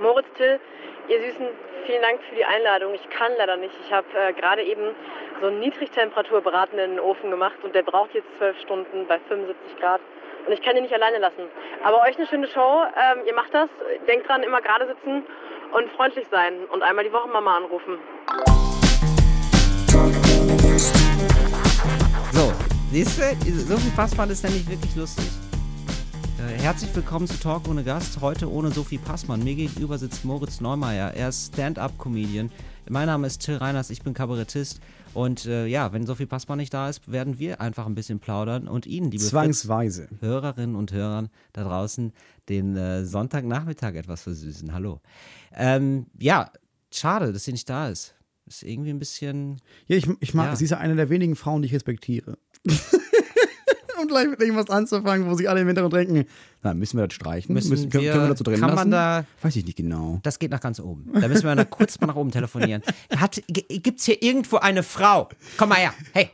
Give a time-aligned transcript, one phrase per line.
[0.00, 0.60] Moritz Till,
[1.08, 1.46] ihr Süßen,
[1.86, 2.94] vielen Dank für die Einladung.
[2.94, 3.74] Ich kann leider nicht.
[3.84, 4.94] Ich habe äh, gerade eben
[5.40, 9.76] so einen Niedrigtemperaturbraten in den Ofen gemacht und der braucht jetzt zwölf Stunden bei 75
[9.78, 10.00] Grad.
[10.46, 11.48] Und ich kann ihn nicht alleine lassen.
[11.82, 12.82] Aber euch eine schöne Show.
[12.94, 13.68] Ähm, ihr macht das.
[14.06, 15.24] Denkt dran, immer gerade sitzen
[15.72, 17.98] und freundlich sein und einmal die Woche Mama anrufen.
[22.32, 22.52] So,
[22.92, 25.45] siehst du, so viel Passmann ist nämlich wirklich lustig.
[26.46, 28.20] Äh, herzlich willkommen zu Talk ohne Gast.
[28.20, 29.42] Heute ohne Sophie Passmann.
[29.42, 31.12] Mir gegenüber sitzt Moritz Neumeier.
[31.14, 32.50] Er ist Stand-up-Comedian.
[32.88, 34.80] Mein Name ist Till Reiners, ich bin Kabarettist.
[35.12, 38.68] Und äh, ja, wenn Sophie Passmann nicht da ist, werden wir einfach ein bisschen plaudern
[38.68, 40.08] und Ihnen, liebe Zwangsweise.
[40.20, 42.12] Hörerinnen und Hörern da draußen,
[42.48, 44.72] den äh, Sonntagnachmittag etwas versüßen.
[44.72, 45.00] Hallo.
[45.52, 46.50] Ähm, ja,
[46.92, 48.14] schade, dass sie nicht da ist.
[48.46, 49.56] Ist irgendwie ein bisschen.
[49.88, 50.56] Ja, ich, ich mag, Ja.
[50.56, 52.38] sie ist ja eine der wenigen Frauen, die ich respektiere.
[54.00, 56.24] Und gleich mit irgendwas anzufangen, wo sich alle im Hintergrund denken,
[56.62, 57.54] na, müssen wir das streichen?
[57.54, 58.76] Müssen können, wir- können wir dazu drin kann lassen?
[58.76, 60.20] man da- Weiß ich nicht genau.
[60.22, 61.10] Das geht nach ganz oben.
[61.18, 62.82] Da müssen wir noch kurz mal nach oben telefonieren.
[63.16, 65.28] Hat, g- gibt's hier irgendwo eine Frau?
[65.56, 65.94] Komm mal her.
[66.12, 66.30] Hey,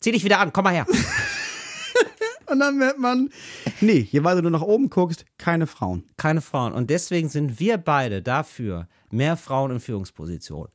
[0.00, 0.52] zieh dich wieder an.
[0.52, 0.86] Komm mal her.
[2.46, 3.30] Und dann merkt man,
[3.80, 6.04] nee, je weiter du nach oben guckst, keine Frauen.
[6.18, 6.72] Keine Frauen.
[6.74, 10.68] Und deswegen sind wir beide dafür, mehr Frauen in Führungspositionen.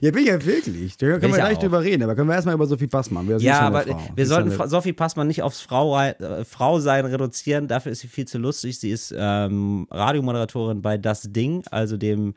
[0.00, 0.96] Ja, bin ich ja wirklich.
[0.96, 1.62] Da können Bin wir gleich auch.
[1.62, 3.26] drüber reden, aber können wir erstmal über Sophie Passmann.
[3.40, 4.00] Ja, aber Frau?
[4.14, 7.68] wir sollten Fra- Sophie Passmann nicht aufs Frau, äh, Frau sein reduzieren.
[7.68, 8.78] Dafür ist sie viel zu lustig.
[8.78, 12.34] Sie ist ähm, Radiomoderatorin bei Das Ding, also dem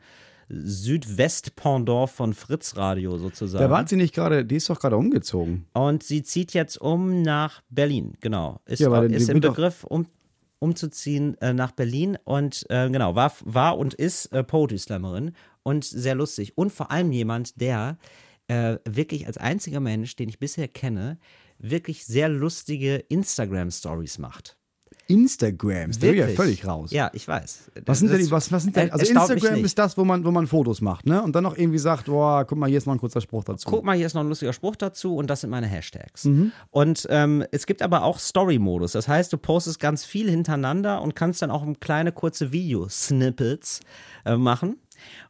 [0.50, 3.62] Südwest-Pendant von Fritz Radio sozusagen.
[3.62, 5.66] Da war sie nicht gerade, die ist doch gerade umgezogen.
[5.74, 8.60] Und sie zieht jetzt um nach Berlin, genau.
[8.64, 10.06] Ist, Ja, die ist im Begriff, um,
[10.58, 15.32] umzuziehen äh, nach Berlin und äh, genau, war, war und ist äh, Poetry Slammerin
[15.68, 16.56] und sehr lustig.
[16.56, 17.98] Und vor allem jemand, der
[18.48, 21.18] äh, wirklich als einziger Mensch, den ich bisher kenne,
[21.58, 24.56] wirklich sehr lustige Instagram-Stories macht.
[25.06, 26.90] Instagrams, da bin ich ja völlig raus.
[26.90, 27.70] Ja, ich weiß.
[27.86, 30.30] Was sind denn die, was, was sind denn, also Instagram ist das, wo man, wo
[30.30, 31.22] man Fotos macht, ne?
[31.22, 33.70] Und dann noch irgendwie sagt, boah, guck mal, hier ist noch ein kurzer Spruch dazu.
[33.70, 36.24] Guck mal, hier ist noch ein lustiger Spruch dazu und das sind meine Hashtags.
[36.24, 36.52] Mhm.
[36.70, 38.92] Und ähm, es gibt aber auch Story-Modus.
[38.92, 43.80] Das heißt, du postest ganz viel hintereinander und kannst dann auch kleine kurze Video-Snippets
[44.26, 44.76] äh, machen.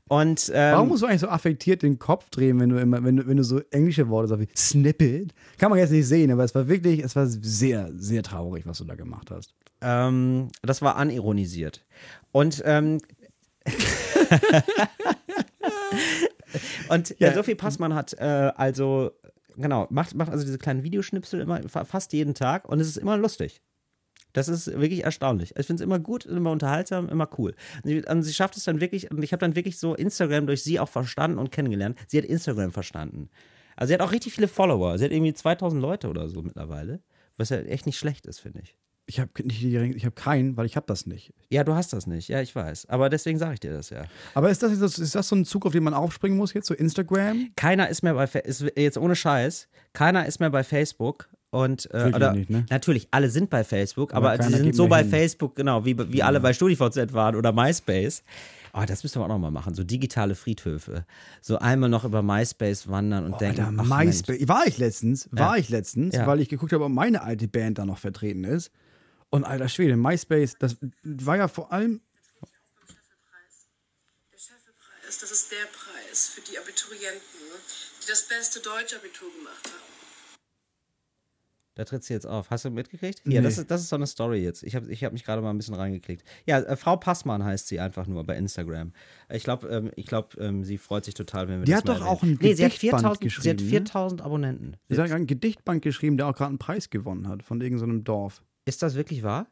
[0.09, 3.17] Und ähm, Warum musst du eigentlich so affektiert den Kopf drehen, wenn du immer, wenn
[3.17, 5.35] du, wenn du so englische Worte sagst wie Snippet?
[5.59, 8.79] Kann man jetzt nicht sehen, aber es war wirklich, es war sehr, sehr traurig, was
[8.79, 9.55] du da gemacht hast.
[9.81, 11.85] ähm, das war anironisiert.
[12.33, 12.99] Und ähm,
[16.89, 17.29] Und Ja.
[17.29, 19.13] äh, Sophie Passmann hat äh, also,
[19.57, 22.97] genau, macht, macht also diese kleinen Videoschnipsel immer fa- fast jeden Tag und es ist
[22.97, 23.61] immer lustig.
[24.39, 25.55] Das ist wirklich erstaunlich.
[25.59, 27.55] Ich finde es immer gut, immer unterhaltsam, immer cool.
[27.83, 30.47] Und sie, und sie schafft es dann wirklich, und ich habe dann wirklich so Instagram
[30.47, 31.99] durch sie auch verstanden und kennengelernt.
[32.07, 33.29] Sie hat Instagram verstanden.
[33.77, 34.99] Also sie hat auch richtig viele Follower.
[34.99, 37.01] Sie hat irgendwie 2000 Leute oder so mittlerweile.
[37.37, 38.77] Was ja echt nicht schlecht ist, finde ich.
[39.11, 41.33] Ich habe nicht, ich habe keinen, weil ich habe das nicht.
[41.49, 42.29] Ja, du hast das nicht.
[42.29, 42.91] Ja, ich weiß.
[42.91, 44.05] Aber deswegen sage ich dir das ja.
[44.35, 46.75] Aber ist das, ist das so ein Zug, auf den man aufspringen muss jetzt, so
[46.75, 47.49] Instagram?
[47.57, 51.89] Keiner ist mehr bei Fa- ist jetzt ohne Scheiß, keiner ist mehr bei Facebook und
[51.95, 52.67] äh, oder, nicht, ne?
[52.71, 55.11] natürlich alle sind bei Facebook, Aber aber, sie sind so bei hin.
[55.11, 58.23] Facebook genau wie wie alle bei StudiVZ waren oder MySpace.
[58.75, 61.07] Oh, das müssen wir auch noch mal machen, so digitale Friedhöfe.
[61.41, 64.17] So einmal noch über MySpace wandern und denken, Alter, ach, Mensch.
[64.29, 64.47] MySpace.
[64.49, 66.27] War ich letztens, war ich letztens, Ja.
[66.27, 68.71] weil ich geguckt habe, ob meine alte Band da noch vertreten ist.
[69.31, 72.01] Und alter Schwede, MySpace, das war ja vor allem.
[74.33, 77.21] Der Scheffelpreis, das ist der Preis für die Abiturienten,
[78.03, 79.98] die das beste Deutschabitur gemacht haben.
[81.79, 82.51] Da tritt sie jetzt auf.
[82.51, 83.21] Hast du mitgekriegt?
[83.25, 83.41] Ja, Nee.
[83.47, 84.65] das ist, das ist so eine Story jetzt.
[84.65, 86.25] Ich habe ich hab mich gerade mal ein bisschen reingeklickt.
[86.45, 88.93] Ja, äh, Frau Passmann heißt sie einfach nur bei Instagram.
[89.31, 91.89] Ich glaube, ähm, ich glaub, ähm, sie freut sich total, wenn wir Die das hat
[91.89, 92.09] doch erwähnen.
[92.09, 93.71] auch ein nee, sie hat Gedichtband 4000 Sie hat geschrieben, ne?
[93.71, 94.77] 4000 Abonnenten.
[94.89, 98.43] Sie hat ein Gedichtband geschrieben, der auch gerade einen Preis gewonnen hat von irgendeinem Dorf.
[98.65, 99.47] Ist das wirklich wahr?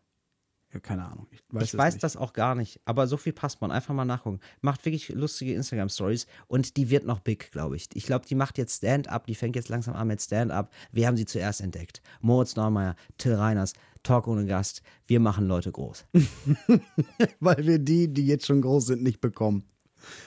[0.83, 1.27] Keine Ahnung.
[1.31, 2.05] Ich weiß, ich es weiß nicht.
[2.05, 2.81] das auch gar nicht.
[2.85, 4.41] Aber Sophie Passmann, einfach mal nachgucken.
[4.61, 7.89] Macht wirklich lustige Instagram-Stories und die wird noch big, glaube ich.
[7.95, 10.73] Ich glaube, die macht jetzt Stand-up, die fängt jetzt langsam an mit Stand-up.
[10.93, 12.03] Wir haben sie zuerst entdeckt.
[12.21, 14.83] Moritz Neumeier, Till Reiners, Talk ohne Gast.
[15.07, 16.07] Wir machen Leute groß.
[17.41, 19.65] Weil wir die, die jetzt schon groß sind, nicht bekommen.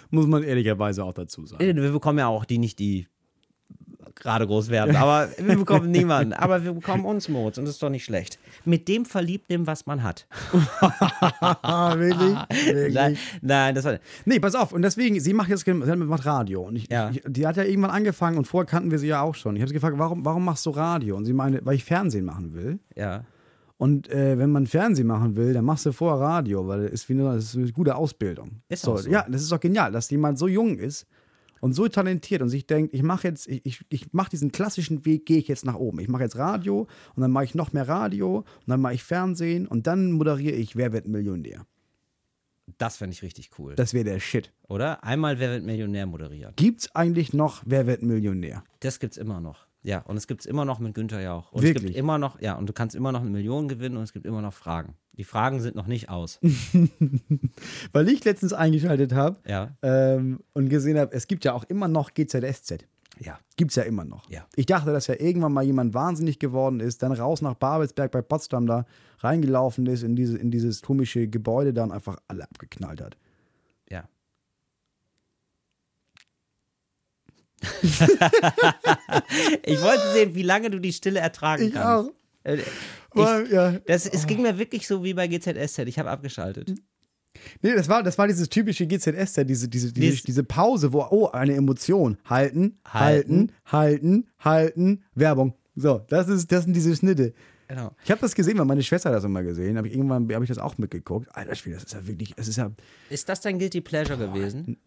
[0.10, 1.64] Muss man ehrlicherweise auch dazu sagen.
[1.64, 3.08] Wir bekommen ja auch die nicht, die
[4.16, 4.96] gerade groß werden.
[4.96, 6.34] Aber wir bekommen niemanden.
[6.34, 7.58] Aber wir bekommen uns, Moritz.
[7.58, 8.40] Und das ist doch nicht schlecht.
[8.66, 10.28] Mit dem verliebt was man hat.
[11.98, 12.38] Wirklich?
[12.66, 12.94] wirklich?
[12.94, 14.00] Nein, nein, das war.
[14.26, 14.74] Nee, pass auf.
[14.74, 16.64] Und deswegen, sie macht jetzt sie macht Radio.
[16.64, 17.10] Und ich, Ja.
[17.10, 19.56] ich, die hat ja irgendwann angefangen und vorher kannten wir sie ja auch schon.
[19.56, 21.16] Ich habe sie gefragt, warum, warum machst du Radio?
[21.16, 22.80] Und sie meinte, weil ich Fernsehen machen will.
[22.96, 23.24] Ja.
[23.78, 27.10] Und äh, wenn man Fernsehen machen will, dann machst du vorher Radio, weil das ist,
[27.10, 28.62] wie eine, das ist eine gute Ausbildung.
[28.68, 29.10] Ist so, so.
[29.10, 31.08] Ja, das ist doch genial, dass jemand so jung ist
[31.62, 35.06] und so talentiert und sich denkt, ich mache jetzt, ich, ich, ich mache diesen klassischen
[35.06, 36.00] Weg, gehe ich jetzt nach oben.
[36.00, 39.04] Ich mache jetzt Radio und dann mache ich noch mehr Radio und dann mache ich
[39.04, 41.66] Fernsehen und dann moderiere ich Wer wird Millionär.
[42.78, 43.76] Das fände ich richtig cool.
[43.76, 44.54] Das wäre der Shit.
[44.68, 45.04] oder?
[45.04, 46.54] Einmal Wer wird Millionär moderieren.
[46.56, 48.64] Gibt's eigentlich noch Wer wird Millionär?
[48.80, 49.69] Das gibt's immer noch.
[49.82, 51.52] Ja, und es gibt's immer noch mit Günther Jauch.
[51.52, 51.86] Und es Wirklich?
[51.86, 54.26] gibt immer noch, ja, und du kannst immer noch eine Million gewinnen und es gibt
[54.26, 54.96] immer noch Fragen.
[55.14, 56.40] Die Fragen sind noch nicht aus.
[57.94, 59.76] Weil ich letztens eingeschaltet habe Ja.
[59.82, 62.86] ähm, und gesehen habe, es gibt ja auch immer noch GZSZ.
[63.20, 63.38] Ja.
[63.58, 64.30] Gibt's ja immer noch.
[64.30, 64.46] Ja.
[64.56, 68.22] Ich dachte, dass ja irgendwann mal jemand wahnsinnig geworden ist, dann raus nach Babelsberg bei
[68.22, 68.86] Potsdam da
[69.20, 73.18] reingelaufen ist in, diese, in dieses komische Gebäude da und einfach alle abgeknallt hat.
[73.90, 74.08] Ja.
[79.64, 82.12] Ich wollte sehen, wie lange du die Stille ertragen kannst.
[82.44, 82.58] Äh,
[83.12, 83.72] Weil, Ich, ja.
[83.86, 85.80] das, es ging mir wirklich so wie bei GZSZ.
[85.80, 86.74] Ich habe abgeschaltet.
[87.62, 91.06] Nee, das war, das war dieses typische GZSZ, diese, diese, diese, Dies- diese Pause, wo,
[91.10, 92.18] oh, eine Emotion.
[92.26, 93.52] Halten, Halten.
[93.66, 95.54] halten, halten, halten, Werbung.
[95.76, 97.34] So, das, ist, das sind diese Schnitte.
[97.68, 97.92] Genau.
[98.04, 99.78] Ich habe das gesehen, weil meine Schwester das immer gesehen.
[99.78, 101.28] Hab ich, irgendwann habe ich das auch mitgeguckt.
[101.36, 102.72] Alter Schwede, das ist ja wirklich, es ist ja.
[103.12, 104.78] Ist das dein Guilty Pleasure gewesen?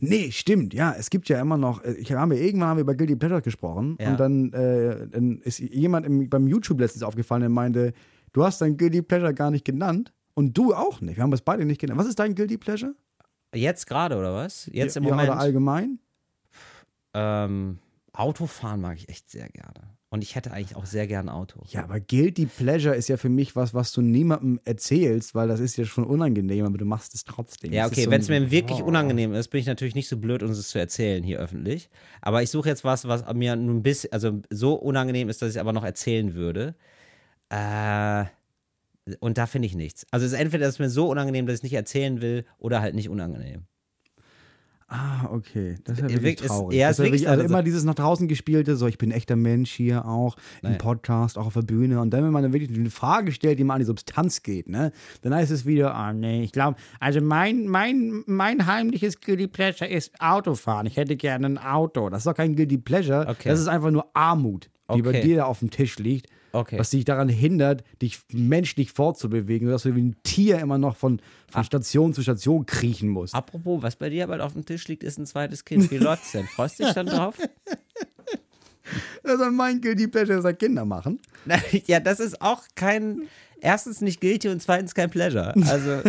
[0.00, 0.94] Nee, stimmt, ja.
[0.96, 3.96] Es gibt ja immer noch, äh, ich habe irgendwann haben wir über Guilty Pleasure gesprochen
[4.00, 4.10] Ja.
[4.10, 7.92] und dann, äh, dann ist jemand im, beim YouTube letztens aufgefallen, der meinte,
[8.32, 11.16] du hast dein Guilty Pleasure gar nicht genannt und du auch nicht.
[11.16, 11.98] Wir haben es beide nicht genannt.
[11.98, 12.94] Was ist dein Guilty Pleasure?
[13.54, 14.68] Jetzt gerade, oder was?
[14.72, 15.30] Jetzt im ja, Moment?
[15.30, 15.98] Oder allgemein?
[17.14, 17.78] Ähm,
[18.12, 19.97] Autofahren mag ich echt sehr gerne.
[20.10, 21.60] Und ich hätte eigentlich auch sehr gerne ein Auto.
[21.68, 25.60] Ja, aber Guilty Pleasure ist ja für mich was, was du niemandem erzählst, weil das
[25.60, 27.74] ist ja schon unangenehm, aber du machst es trotzdem.
[27.74, 28.86] Ja, okay, so wenn es mir wirklich Oh.
[28.86, 31.90] unangenehm ist, bin ich natürlich nicht so blöd, uns es zu erzählen hier öffentlich.
[32.22, 35.56] Aber ich suche jetzt was, was mir ein bisschen, also so unangenehm ist, dass ich
[35.56, 36.74] es aber noch erzählen würde.
[37.50, 38.24] Äh,
[39.20, 40.06] und da finde ich nichts.
[40.10, 42.80] Also es ist entweder ist mir so unangenehm, dass ich es nicht erzählen will, oder
[42.80, 43.66] halt nicht unangenehm.
[44.90, 45.76] Ah, okay.
[45.84, 46.78] Das ist ja wirklich ist- traurig.
[46.78, 49.36] ja, das ist wirklich- also also- immer dieses nach draußen gespielte, so ich bin echter
[49.36, 50.78] Mensch hier auch, im Naja.
[50.78, 52.00] Podcast, auch auf der Bühne.
[52.00, 54.66] Und dann, wenn man dann wirklich eine Frage stellt, die mal an die Substanz geht,
[54.68, 59.46] ne, dann heißt es wieder, ah nee, ich glaube, also mein, mein, mein heimliches Guilty
[59.46, 60.86] Pleasure ist Autofahren.
[60.86, 62.08] Ich hätte gerne ein Auto.
[62.08, 63.26] Das ist doch kein Guilty Pleasure.
[63.28, 63.50] Okay.
[63.50, 65.20] Das ist einfach nur Armut, die bei Okay.
[65.20, 66.30] dir da auf dem Tisch liegt.
[66.58, 66.78] Okay.
[66.78, 71.20] Was dich daran hindert, dich menschlich fortzubewegen, sodass du wie ein Tier immer noch von,
[71.48, 71.52] Ah.
[71.52, 73.34] von Station zu Station kriechen musst.
[73.34, 75.90] Apropos, was bei dir bald auf dem Tisch liegt, ist ein zweites Kind.
[75.90, 76.46] Wie läuft's denn?
[76.46, 77.36] Freust du dich dann drauf?
[79.22, 81.20] Also mein Guilty Pleasure ist halt Kinder machen.
[81.86, 83.22] ja, das ist auch kein.
[83.60, 85.52] Erstens nicht guilty und zweitens kein Pleasure.
[85.66, 86.00] Also,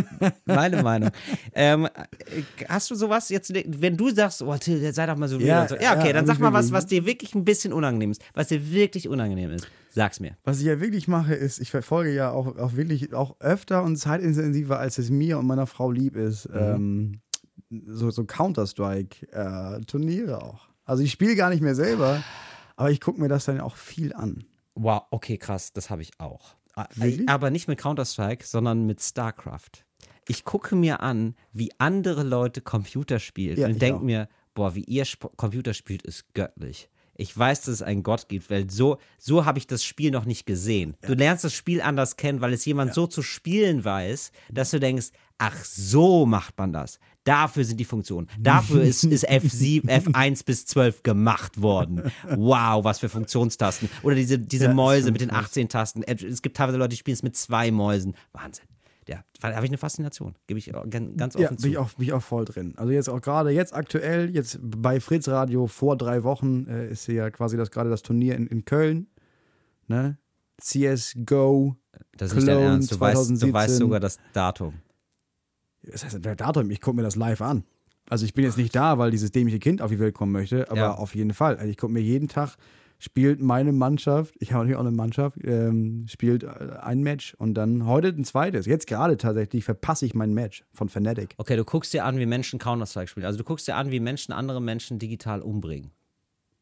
[0.46, 1.10] meine Meinung.
[1.56, 5.40] Ähm, äh, hast du sowas jetzt, wenn du sagst, oh, Till, sei doch mal so
[5.40, 5.76] Ja, so.
[5.76, 8.22] Ja, okay, ja, dann sag mal was, was dir wirklich ein bisschen unangenehm ist.
[8.36, 9.68] Was dir wirklich unangenehm ist.
[10.00, 10.38] Sag's mir.
[10.46, 13.98] Was ich ja wirklich mache, ist, ich verfolge ja auch, auch wirklich auch öfter und
[13.98, 17.20] zeitintensiver, als es mir und meiner Frau lieb ist, ähm,
[17.86, 20.70] so, so Counter-Strike-Turniere auch.
[20.86, 22.24] Also ich spiele gar nicht mehr selber,
[22.78, 24.46] aber ich gucke mir das dann auch viel an.
[24.74, 26.56] Wow, okay, krass, das habe ich auch.
[26.76, 27.28] Ah, Wirklich?
[27.28, 29.84] Aber nicht mit Counter-Strike, sondern mit StarCraft.
[30.30, 34.86] Ich gucke mir an, wie andere Leute Computer spielen Ja, und denke mir, boah, wie
[34.86, 36.90] ihr Sp Computer spielt, ist göttlich.
[37.20, 40.26] Ich weiß, dass es einen Gott gibt, weil so, so habe ich das Spiel noch
[40.26, 40.96] nicht gesehen.
[41.02, 44.80] Du lernst das Spiel anders kennen, weil es jemand so zu spielen weiß, dass du
[44.80, 45.08] denkst,
[45.38, 46.98] ach, so macht man das.
[47.26, 48.28] Dafür sind die Funktionen.
[48.40, 52.12] Dafür ist, ist F7, F1 bis 12 gemacht worden.
[52.36, 53.90] Wow, was für Funktionstasten.
[54.04, 55.48] Oder diese, diese Ja, Mäuse mit den krass.
[55.48, 56.04] 18 Tasten.
[56.04, 58.16] Es gibt teilweise Leute, die spielen es mit zwei Mäusen.
[58.32, 58.66] Wahnsinn.
[59.10, 60.36] Ja, da habe ich eine Faszination.
[60.46, 61.64] Gebe ich gan- ganz offen Ja, zu.
[61.64, 62.76] bin ich, auch, bin ich auch voll drin.
[62.78, 67.08] Also jetzt auch gerade, jetzt aktuell, jetzt bei Fritz Radio vor drei Wochen äh, ist
[67.08, 69.08] ja quasi das gerade das Turnier in, in Köln.
[69.88, 70.20] Ne?
[70.62, 71.76] CSGO.
[72.18, 72.92] das ist nicht dein Ernst.
[72.92, 73.54] Du weißt, du 2017.
[73.54, 74.76] weißt sogar das Datum.
[75.84, 77.64] Das heißt, der Datum, ich gucke mir das live an.
[78.10, 80.70] Also ich bin jetzt nicht da, weil dieses dämliche Kind auf die Welt kommen möchte,
[80.70, 80.94] aber Ja.
[80.96, 81.58] auf jeden Fall.
[81.58, 82.58] Also ich gucke mir jeden Tag,
[83.00, 86.50] spielt meine Mannschaft, ich habe natürlich auch eine Mannschaft, ähm, spielt äh,
[86.82, 88.66] ein Match und dann heute ein zweites.
[88.66, 91.34] Jetzt gerade tatsächlich verpasse ich mein Match von Fnatic.
[91.38, 93.26] Okay, du guckst dir an, wie Menschen Counter-Strike spielen.
[93.26, 95.92] Also du guckst dir an, wie Menschen andere Menschen digital umbringen.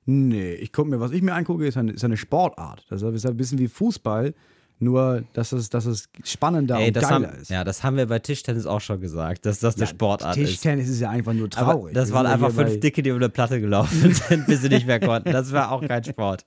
[0.05, 2.85] Nee, ich gucke mir, was ich mir angucke, ist eine, ist eine Sportart.
[2.89, 4.33] Das ist ein bisschen wie Fußball,
[4.79, 7.49] nur dass es, dass es spannender Ey, und das haben, geiler ist.
[7.49, 10.49] ja, das haben wir bei Tischtennis auch schon gesagt, dass das eine Sportart ist.
[10.49, 11.93] Tischtennis ist ja einfach nur Aber traurig.
[11.93, 14.69] das Wir waren ja einfach fünf Dicke, die über eine Platte gelaufen sind, bis sie
[14.69, 15.31] nicht mehr konnten.
[15.31, 16.45] Das war auch kein Sport.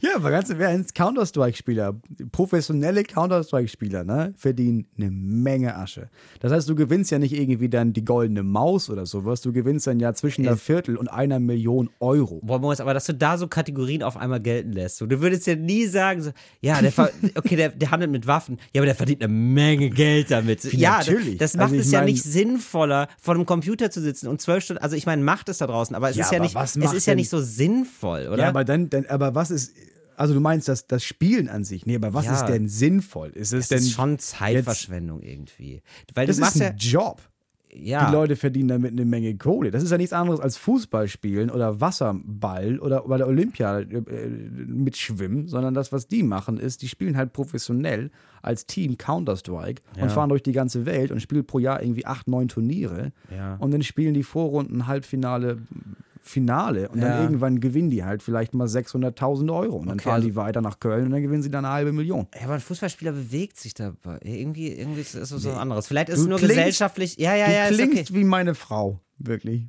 [0.00, 1.94] Ja, aber ganz im Ernst, Counter-Strike-Spieler,
[2.32, 6.08] professionelle Counter-Strike-Spieler, ne, verdienen eine Menge Asche.
[6.40, 9.86] Das heißt, du gewinnst ja nicht irgendwie dann die goldene Maus oder sowas, du gewinnst
[9.86, 12.40] dann ja zwischen einer Viertel und einer Million Euro.
[12.42, 14.96] Boah, Moritz, aber dass du da so Kategorien auf einmal gelten lässt.
[14.96, 16.92] So, du würdest ja nie sagen, so, ja, der,
[17.36, 20.64] okay, der, der handelt mit Waffen, ja, aber der verdient eine Menge Geld damit.
[20.72, 21.38] ja, natürlich.
[21.38, 24.82] Das macht Also es ja nicht sinnvoller, vor einem Computer zu sitzen und zwölf Stunden,
[24.82, 27.06] also ich meine, macht es da draußen, aber es Ja, ist ja nicht, es ist
[27.06, 28.42] ja nicht so sinnvoll, oder?
[28.42, 29.74] Ja, aber dann, dann, aber was ist,
[30.16, 31.86] Also du meinst das, das Spielen an sich?
[31.86, 32.34] Nee, aber was Ja.
[32.34, 33.30] ist denn sinnvoll?
[33.30, 35.80] Ist es Das denn ist schon Zeitverschwendung irgendwie.
[36.14, 37.22] Weil das ist machst ja, ein Job.
[37.74, 39.70] ja, Die Leute verdienen damit eine Menge Kohle.
[39.70, 43.84] Das ist ja nichts anderes als Fußball spielen oder Wasserball oder bei der Olympia äh,
[43.96, 48.10] äh, mitschwimmen, sondern das, was die machen, ist, die spielen halt professionell
[48.42, 50.02] als Team Counter-Strike Ja.
[50.02, 53.12] und fahren durch die ganze Welt und spielen pro Jahr irgendwie acht, neun Turniere.
[53.58, 55.58] Und dann spielen die Vorrunden, Halbfinale,
[56.24, 57.08] Finale und Ja.
[57.08, 60.36] dann irgendwann gewinnen die halt vielleicht mal 600.000 Euro und dann Okay, fahren also- die
[60.36, 62.28] weiter nach Köln und dann gewinnen sie dann eine halbe Million.
[62.34, 64.18] Ja, aber ein Fußballspieler bewegt sich dabei.
[64.22, 65.88] Irgendwie, irgendwie ist es was anderes.
[65.88, 67.16] Vielleicht ist Du es nur klingst- gesellschaftlich.
[67.18, 68.20] Ja, ja, du ja, ist klingst okay.
[68.20, 69.66] wie meine Frau, wirklich.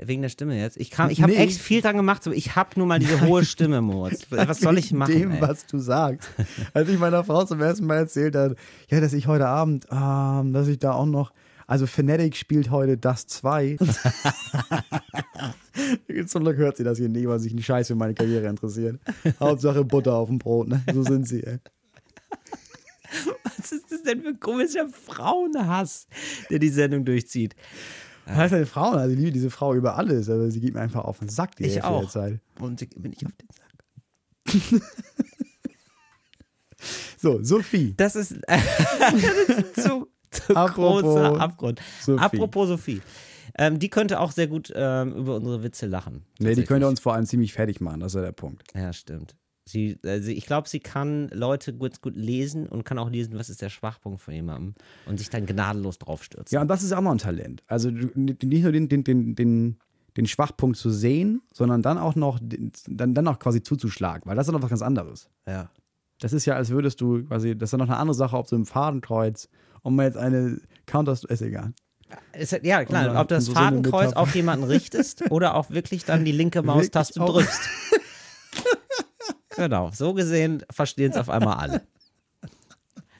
[0.00, 0.76] Wegen der Stimme jetzt.
[0.76, 1.38] Ich, kann- ich habe Nee.
[1.38, 2.22] echt viel dran gemacht.
[2.22, 4.26] So, ich habe nur mal diese hohe Stimme, Moritz.
[4.30, 5.12] Was soll ich machen?
[5.12, 5.40] dem, ey?
[5.40, 6.28] was du sagst.
[6.72, 8.54] Als ich meiner Frau zum ersten Mal erzählt habe,
[8.90, 11.32] ja, dass ich heute Abend, ähm, dass ich da auch noch,
[11.68, 13.76] also Fnatic spielt heute das 2.
[16.26, 18.98] Zum Glück hört sie das hier nie, weil sich ein Scheiß für meine Karriere interessiert.
[19.38, 20.82] Hauptsache Butter auf dem Brot, ne?
[20.92, 21.58] So sind sie, ey.
[23.44, 26.08] Was ist das denn für ein komischer Frauenhass,
[26.50, 27.54] der die Sendung durchzieht?
[28.26, 30.80] Das ist eine Frau, also ich liebe diese Frau über alles, aber sie geht mir
[30.80, 32.08] einfach auf den Sack die Ich auch.
[32.10, 32.40] Zeit.
[32.60, 33.66] Und bin ich auf den Sack.
[37.20, 37.94] So, Sophie.
[37.96, 40.06] Das ist, das ist zu
[40.54, 41.80] Apropos großer Abgrund.
[42.00, 42.22] Sophie.
[42.22, 43.02] Apropos Sophie.
[43.56, 46.24] Ähm, die könnte auch sehr gut ähm, über unsere Witze lachen.
[46.38, 48.62] Nee, die könnte uns vor allem ziemlich fertig machen, das ist ja der Punkt.
[48.74, 49.34] Ja, stimmt.
[49.64, 53.50] Sie, sie, ich glaube, sie kann Leute gut, gut lesen und kann auch lesen, was
[53.50, 56.54] ist der Schwachpunkt von jemandem und sich dann gnadenlos draufstürzen.
[56.54, 57.62] Ja, und das ist auch noch ein Talent.
[57.66, 59.76] Also nicht nur den, den, den, den,
[60.16, 64.48] den Schwachpunkt zu sehen, sondern dann auch noch dann, dann auch quasi zuzuschlagen, weil das
[64.48, 65.28] ist noch was ganz anderes.
[65.46, 65.70] ja.
[66.20, 68.48] Das ist ja, als würdest du quasi, das ist dann noch eine andere Sache, ob
[68.48, 69.48] du im Fadenkreuz,
[69.82, 71.72] um mal jetzt eine Counter, ist egal.
[72.32, 75.70] Ist, ja- ja, klar, dann ob du das so Fadenkreuz auf jemanden richtest oder auch
[75.70, 77.60] wirklich dann die linke Maustaste drückst.
[79.56, 81.82] genau, so gesehen verstehen es auf einmal alle.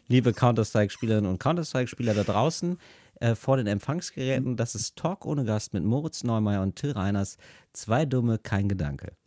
[0.06, 2.78] Liebe Counter-Strike-Spielerinnen und Counter-Strike-Spieler da draußen,
[3.20, 7.36] äh, vor den Empfangsgeräten, das ist Talk ohne Gast mit Moritz Neumeier und Till Reiners.
[7.74, 9.12] Zwei Dumme, kein Gedanke.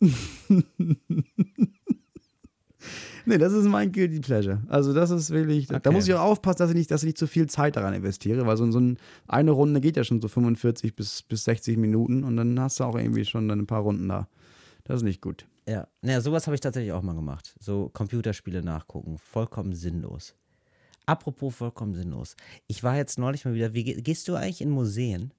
[3.26, 4.62] Nee, das ist mein Guilty Pleasure.
[4.68, 5.90] Also das ist wirklich, da Okay.
[5.92, 8.46] muss ich auch aufpassen, dass ich nicht, dass ich nicht zu viel Zeit daran investiere,
[8.46, 8.98] weil so, so ein,
[9.28, 12.84] eine Runde geht ja schon so 45 bis, bis 60 Minuten und dann hast du
[12.84, 14.28] auch irgendwie schon dann ein paar Runden da.
[14.84, 15.46] Das ist nicht gut.
[15.68, 17.54] Ja, naja, sowas habe ich tatsächlich auch mal gemacht.
[17.60, 19.18] So Computerspiele nachgucken.
[19.18, 20.34] Vollkommen sinnlos.
[21.06, 22.36] Apropos vollkommen sinnlos.
[22.66, 23.72] Ich war jetzt neulich mal wieder.
[23.74, 25.32] Wie ge- gehst du eigentlich in Museen?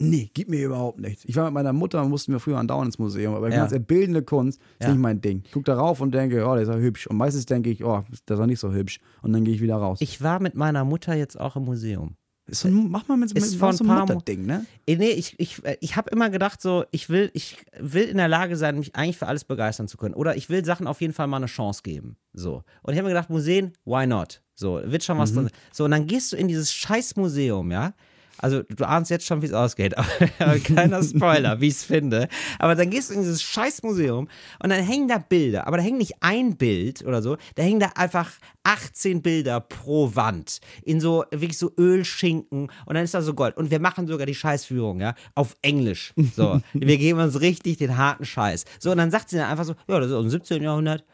[0.00, 1.24] Nee, gibt mir überhaupt nichts.
[1.26, 3.66] Ich war mit meiner Mutter, mussten wir früher andauernd ins Museum, aber Ja.
[3.66, 3.78] ja.
[3.78, 4.90] bildende Kunst ist Ja.
[4.92, 5.42] nicht mein Ding.
[5.44, 7.08] Ich gucke darauf und denke, oh, der ist ja hübsch.
[7.08, 9.00] Und meistens denke ich, oh, das ist ja nicht so hübsch.
[9.22, 9.98] Und dann gehe ich wieder raus.
[10.00, 12.14] Ich war mit meiner Mutter jetzt auch im Museum.
[12.46, 14.64] ist so ein, mach mal mit, Ist mit vor so ein Mutterding, ne?
[14.86, 18.16] Eh, Nee, ich, ich, äh, ich habe immer gedacht, so, ich will, ich will in
[18.16, 20.14] der Lage sein, mich eigentlich für alles begeistern zu können.
[20.14, 22.16] Oder ich will Sachen auf jeden Fall mal eine Chance geben.
[22.32, 22.62] So.
[22.82, 24.42] Und ich habe mir gedacht, Museen, why not?
[24.54, 25.50] So, wird schon was drin.
[25.72, 27.92] So, und dann gehst du in dieses scheiß Museum, ja?
[28.38, 29.96] Also, du ahnst jetzt schon, wie es ausgeht,
[30.38, 32.28] aber keiner Spoiler, wie ich es finde.
[32.58, 34.28] Aber dann gehst du in dieses scheiß Museum
[34.62, 37.80] und dann hängen da Bilder, aber da hängt nicht ein Bild oder so, da hängen
[37.80, 38.30] da einfach
[38.64, 43.56] 18 Bilder pro Wand in so wirklich so Ölschinken und dann ist da so Gold.
[43.56, 46.12] Und wir machen sogar die Scheißführung, ja, auf Englisch.
[46.36, 48.64] So, wir geben uns richtig den harten Scheiß.
[48.78, 50.62] So, und dann sagt sie dann einfach so, ja, das ist aus dem 17.
[50.62, 51.04] Jahrhundert.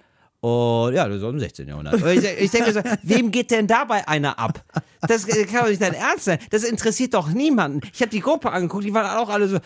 [0.44, 1.68] Und ja, das aus dem 16.
[1.68, 1.94] Jahrhundert.
[1.94, 4.62] Und ich, ich denke so, wem geht denn dabei einer ab?
[5.00, 6.38] Das kann doch nicht dein Ernst sein.
[6.50, 7.80] Das interessiert doch niemanden.
[7.94, 9.58] Ich habe die Gruppe angeguckt, die waren auch alle so.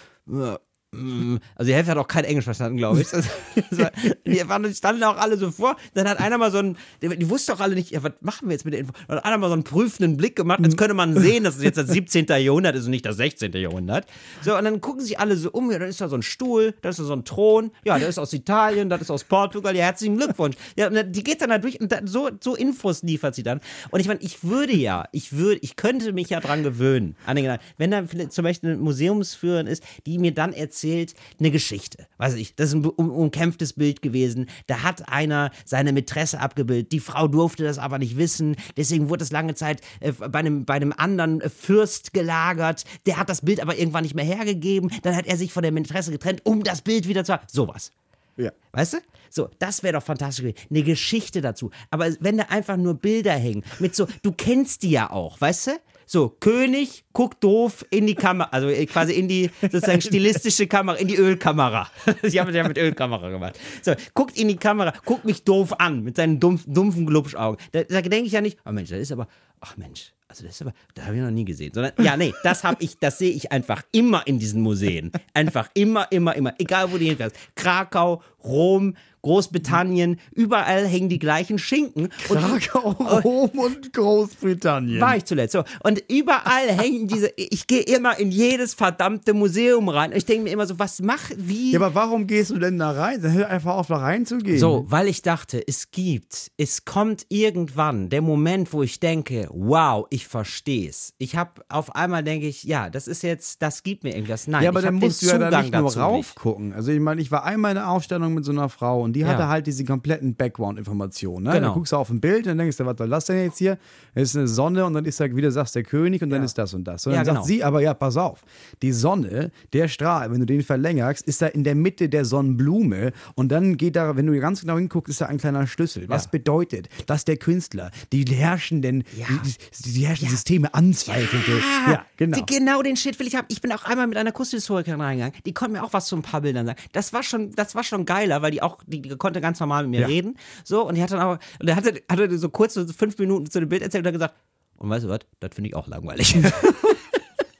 [0.92, 3.08] "Ja, mm." Also die Hälfte hat auch kein Englisch verstanden, glaube ich.
[3.08, 3.26] Das
[3.72, 3.90] war,
[4.26, 5.76] die waren, standen auch alle so vor.
[5.94, 8.52] Dann hat einer mal so einen, die, wussten doch alle nicht, ja, was machen wir
[8.52, 8.92] jetzt mit der Info?
[9.06, 11.62] Dann hat einer mal so einen prüfenden Blick gemacht, als könnte man sehen, dass es
[11.62, 12.26] jetzt das 17.
[12.26, 13.52] Jahrhundert ist und nicht das 16.
[13.52, 14.06] Jahrhundert.
[14.42, 16.74] So, und dann gucken sich alle so um, ja, dann ist da so ein Stuhl,
[16.82, 19.76] da ist da so ein Thron, ja, der ist aus Italien, das ist aus Portugal,
[19.76, 20.56] ja, herzlichen Glückwunsch.
[20.76, 23.60] Ja, die geht dann da durch und da, so, so Infos liefert sie dann.
[23.90, 27.36] Und ich meine, ich würde ja, ich würde, ich könnte mich ja dran gewöhnen, an
[27.36, 27.64] den Gedanken.
[27.76, 32.06] Wenn da zum Beispiel eine Museumsführerin ist, die mir dann erzählt, eine Geschichte.
[32.18, 34.46] Weiß ich, das ist ein um, umkämpftes Bild gewesen.
[34.66, 36.92] Da hat einer seine Mätresse abgebildet.
[36.92, 38.56] Die Frau durfte das aber nicht wissen.
[38.76, 42.84] Deswegen wurde es lange Zeit äh, bei, einem, bei einem anderen äh, Fürst gelagert.
[43.06, 44.90] Der hat das Bild aber irgendwann nicht mehr hergegeben.
[45.02, 47.46] Dann hat er sich von der Mätresse getrennt, um das Bild wieder zu haben.
[47.50, 47.92] Sowas.
[48.36, 48.52] Ja.
[48.72, 48.98] Weißt du?
[49.30, 50.66] So, das wäre doch fantastisch gewesen.
[50.70, 51.70] Eine Geschichte dazu.
[51.90, 55.66] Aber wenn da einfach nur Bilder hängen, mit so, du kennst die ja auch, weißt
[55.66, 55.70] du?
[56.10, 60.96] So, König guckt doof in die Kamera, also äh, quasi in die sozusagen stilistische Kamera,
[60.96, 61.86] in die Ölkamera.
[62.22, 63.60] Ich habe ja mit Ölkamera gemacht.
[63.82, 67.62] So, guckt in die Kamera, guckt mich doof an mit seinen dumpf, dumpfen Glubschaugen.
[67.72, 69.28] Da, da denke ich ja nicht, oh Mensch, das ist aber,
[69.60, 71.72] ach Mensch, also das ist aber, da habe ich noch nie gesehen.
[71.74, 75.10] Sondern, ja, nee, das habe ich, das sehe ich einfach immer in diesen Museen.
[75.34, 76.54] Einfach immer, immer, immer.
[76.58, 77.36] Egal wo du hinfährst.
[77.54, 82.08] Krakau, Rom, Großbritannien, überall hängen die gleichen Schinken.
[82.28, 85.00] Und Krakau, Rom und Großbritannien.
[85.00, 85.52] war ich zuletzt.
[85.52, 85.64] So.
[85.82, 87.32] Und überall hängen diese.
[87.36, 90.12] Ich gehe immer in jedes verdammte Museum rein.
[90.14, 91.72] Ich denke mir immer so, was mach, wie.
[91.72, 93.20] ja, aber warum gehst du denn da rein?
[93.20, 94.58] Dann hör einfach auf, da reinzugehen.
[94.58, 100.06] So, weil ich dachte, es gibt, es kommt irgendwann der Moment, wo ich denke, wow,
[100.10, 101.12] ich verstehe es.
[101.18, 104.46] Ich habe auf einmal denke ich, ja, das ist jetzt, das gibt mir irgendwas.
[104.46, 106.72] Nein, Ja, aber dann musst du ja da nicht nur raufgucken.
[106.72, 109.24] Also ich meine, ich war einmal in einer Aufstellung mit so einer Frau und die
[109.26, 109.48] hatte Ja.
[109.48, 111.44] halt diese kompletten Background-Informationen.
[111.44, 111.52] Ne?
[111.52, 111.66] Genau.
[111.66, 113.58] Dann guckst du auf ein Bild und dann denkst du, was soll das denn jetzt
[113.58, 113.78] hier?
[114.14, 116.42] Es ist eine Sonne und dann ist da, wie du sagst, der König und dann
[116.42, 117.06] ist das und das.
[117.06, 117.46] Und Ja, dann sagt genau.
[117.46, 118.42] sie aber, ja, pass auf,
[118.82, 123.12] die Sonne, der Strahl, wenn du den verlängerst, ist da in der Mitte der Sonnenblume
[123.34, 126.08] und dann geht da, wenn du ganz genau hinguckst, ist da ein kleiner Schlüssel.
[126.08, 126.30] Was Ja.
[126.32, 131.52] bedeutet, dass der Künstler die herrschenden, die, die herrschenden Systeme anzweifelte?
[131.90, 132.38] Ja, genau.
[132.46, 133.46] Genau den Shit will ich haben.
[133.48, 135.34] Ich bin auch einmal mit einer Kunsthistorikerin reingegangen.
[135.46, 136.78] Die konnte mir auch was zu ein paar Bildern sagen.
[136.92, 139.82] Das war schon, das war schon geiler, weil die auch, die, die konnte ganz normal
[139.84, 140.06] mit mir Ja.
[140.06, 140.36] reden.
[140.64, 143.50] So, und die hat dann aber, und der hatte, hatte so kurz so fünf Minuten
[143.50, 144.34] zu dem Bild erzählt und hat gesagt,
[144.76, 146.34] und weißt du was, das finde ich auch langweilig.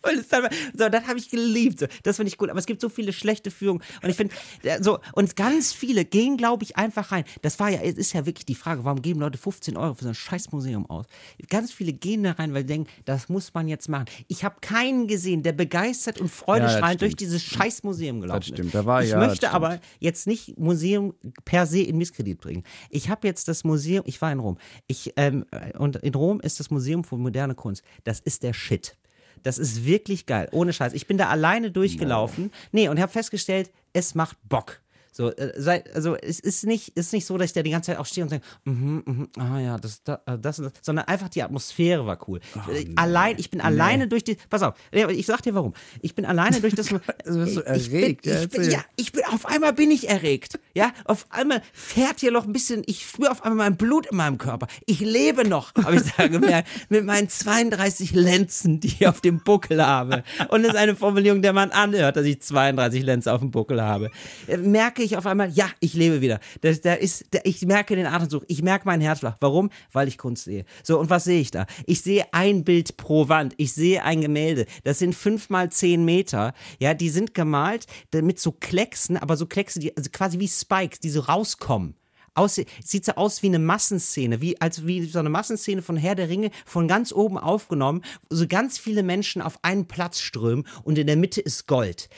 [0.09, 1.81] Weil es dann, so, das habe ich geliebt.
[1.81, 2.51] So, das finde ich gut.
[2.51, 3.83] Aber es gibt so viele schlechte Führungen.
[4.03, 7.25] Und ich finde, äh, so, und ganz viele gehen, glaube ich, einfach rein.
[7.43, 10.05] Das war ja, es ist ja wirklich die Frage, warum geben Leute 15 Euro für
[10.05, 11.07] so ein scheiß Museum aus?
[11.49, 14.07] Ganz viele gehen da rein, weil sie denken, das muss man jetzt machen.
[14.29, 18.47] Ich habe keinen gesehen, der begeistert und freudestrahlend Ja, durch dieses scheiß Museum gelaufen Das
[18.49, 18.75] stimmt, ist.
[18.75, 22.65] da war- ich ja, das möchte aber jetzt nicht Museum per se in Misskredit bringen.
[22.91, 24.59] Ich habe jetzt das Museum, ich war in Rom.
[24.87, 25.45] Ich, ähm,
[25.79, 27.83] und in Rom ist das Museum für moderne Kunst.
[28.05, 28.97] Das ist der Shit.
[29.43, 30.49] Das ist wirklich geil.
[30.53, 30.93] Ohne Scheiß.
[30.93, 32.51] Ich bin da alleine durchgelaufen.
[32.73, 34.81] Nee, und habe festgestellt, es macht Bock.
[35.19, 37.91] So, äh, sei, also es ist nicht, ist nicht so, dass ich da die ganze
[37.91, 41.07] Zeit auch stehe und denke, mhm, mhm, ah ja, das, da, äh, das, das, sondern
[41.07, 42.39] einfach die Atmosphäre war cool.
[42.73, 45.75] Äh, Allein, ich bin alleine durch die, pass auf, ich sag dir warum.
[46.03, 46.95] Ich bin alleine durch das,
[47.27, 50.09] Also bist du ich bin, erregt, ich bin, ja, ich bin, auf einmal bin ich
[50.09, 50.61] erregt.
[50.73, 54.19] Ja, auf einmal fährt hier noch ein bisschen, ich spüre auf einmal mein Blut in
[54.19, 54.69] meinem Körper.
[54.87, 59.41] Ich lebe noch, habe ich da gemerkt, mit meinen 32 Lenzen, die ich auf dem
[59.41, 60.23] Buckel habe.
[60.51, 63.83] Und das ist eine Formulierung, der man anhört, dass ich 32 Lenzen auf dem Buckel
[63.83, 64.13] habe.
[64.47, 66.41] Merke ich auf einmal, ja, ich lebe wieder.
[66.61, 69.37] Da, da ist, da, ich merke den Atemzug, ich merke meinen Herzschlag.
[69.41, 69.71] Warum?
[69.93, 70.65] Weil ich Kunst sehe.
[70.83, 71.67] So, und was sehe ich da?
[71.87, 73.55] Ich sehe ein Bild pro Wand.
[73.57, 74.67] Ich sehe ein Gemälde.
[74.85, 76.53] Das sind fünf mal zehn Meter.
[76.79, 81.01] Ja, die sind gemalt mit so Klecksen, aber so Kleckse, die also quasi wie Spikes,
[81.01, 81.95] die so rauskommen.
[82.35, 86.15] Aus, sieht so aus wie eine Massenszene, wie, als wie so eine Massenszene von Herr
[86.15, 90.65] der Ringe, von ganz oben aufgenommen, wo so ganz viele Menschen auf einen Platz strömen
[90.85, 92.09] und in der Mitte ist Gold.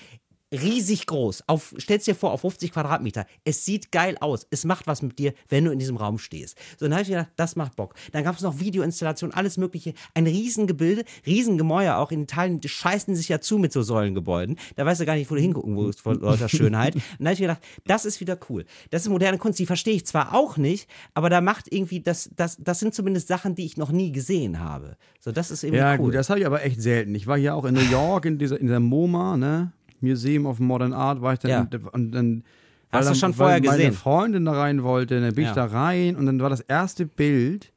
[0.53, 1.45] Riesig groß.
[1.47, 3.27] Auf, stell's dir vor, auf 50 Quadratmeter.
[3.45, 4.47] Es sieht geil aus.
[4.51, 6.59] Es macht was mit dir, wenn du in diesem Raum stehst.
[6.79, 7.95] So, dann habe ich gedacht, das macht Bock.
[8.13, 9.95] Dann gab es noch Videoinstallationen, alles Mögliche.
[10.15, 12.11] Ein Riesengebilde, Riesengemäuer auch.
[12.11, 14.57] In Italien die scheißen sich ja zu mit so Säulengebäuden.
[14.77, 16.95] Da weißt du gar nicht, wo du hingucken musst vor lauter Schönheit.
[16.97, 18.65] Und da habe ich gedacht, das ist wieder cool.
[18.91, 19.59] Das ist moderne Kunst.
[19.59, 23.29] Die verstehe ich zwar auch nicht, aber da macht irgendwie, das, das, das sind zumindest
[23.29, 24.97] Sachen, die ich noch nie gesehen habe.
[25.21, 25.99] So, das ist irgendwie Ja, cool.
[26.07, 27.15] gut, das habe ich aber echt selten.
[27.15, 29.73] Ich war hier auch in New York, in dieser, in der MoMA, ne?
[30.01, 31.51] Museum of Modern Art, war ich dann.
[31.51, 31.67] Ja.
[31.93, 32.45] Und dann
[32.93, 33.93] Hast du schon vorher weil meine gesehen?
[33.93, 35.51] Freundin da rein wollte, dann bin Ja.
[35.51, 37.73] ich da rein und dann war das erste Bild,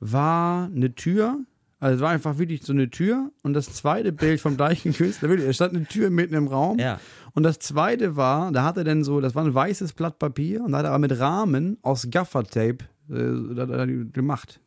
[0.00, 1.38] war eine Tür.
[1.78, 5.28] Also es war einfach wirklich so eine Tür und das zweite Bild vom gleichen Künstler,
[5.30, 7.00] wirklich, es stand eine Tür mitten im Raum Ja.
[7.32, 10.62] und das zweite war, da hat er dann so, das war ein weißes Blatt Papier
[10.62, 14.60] und da hat er aber mit Rahmen aus Gaffertape äh, gemacht.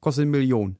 [0.00, 0.76] Kostet eine Million.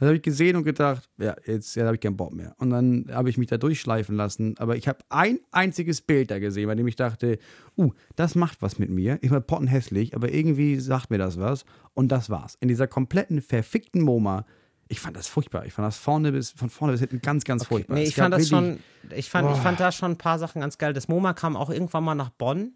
[0.00, 2.54] Das habe ich gesehen und gedacht, ja, jetzt, jetzt habe ich keinen Bock mehr.
[2.56, 4.54] Und dann habe ich mich da durchschleifen lassen.
[4.56, 7.38] Aber ich habe ein einziges Bild da gesehen, bei dem ich dachte,
[7.76, 9.18] uh, das macht was mit mir.
[9.20, 11.66] Ich war pottenhässlich, aber irgendwie sagt mir das was.
[11.92, 12.56] Und das war's.
[12.60, 14.46] In dieser kompletten, verfickten MoMA.
[14.88, 15.66] Ich fand das furchtbar.
[15.66, 17.96] Ich fand das vorne bis, von vorne bis hinten ganz, ganz furchtbar.
[17.96, 18.78] Nee, ich fand das schon,
[19.14, 20.94] ich fand, ich fand da schon ein paar Sachen ganz geil.
[20.94, 22.72] Das MoMA kam auch irgendwann mal nach Bonn.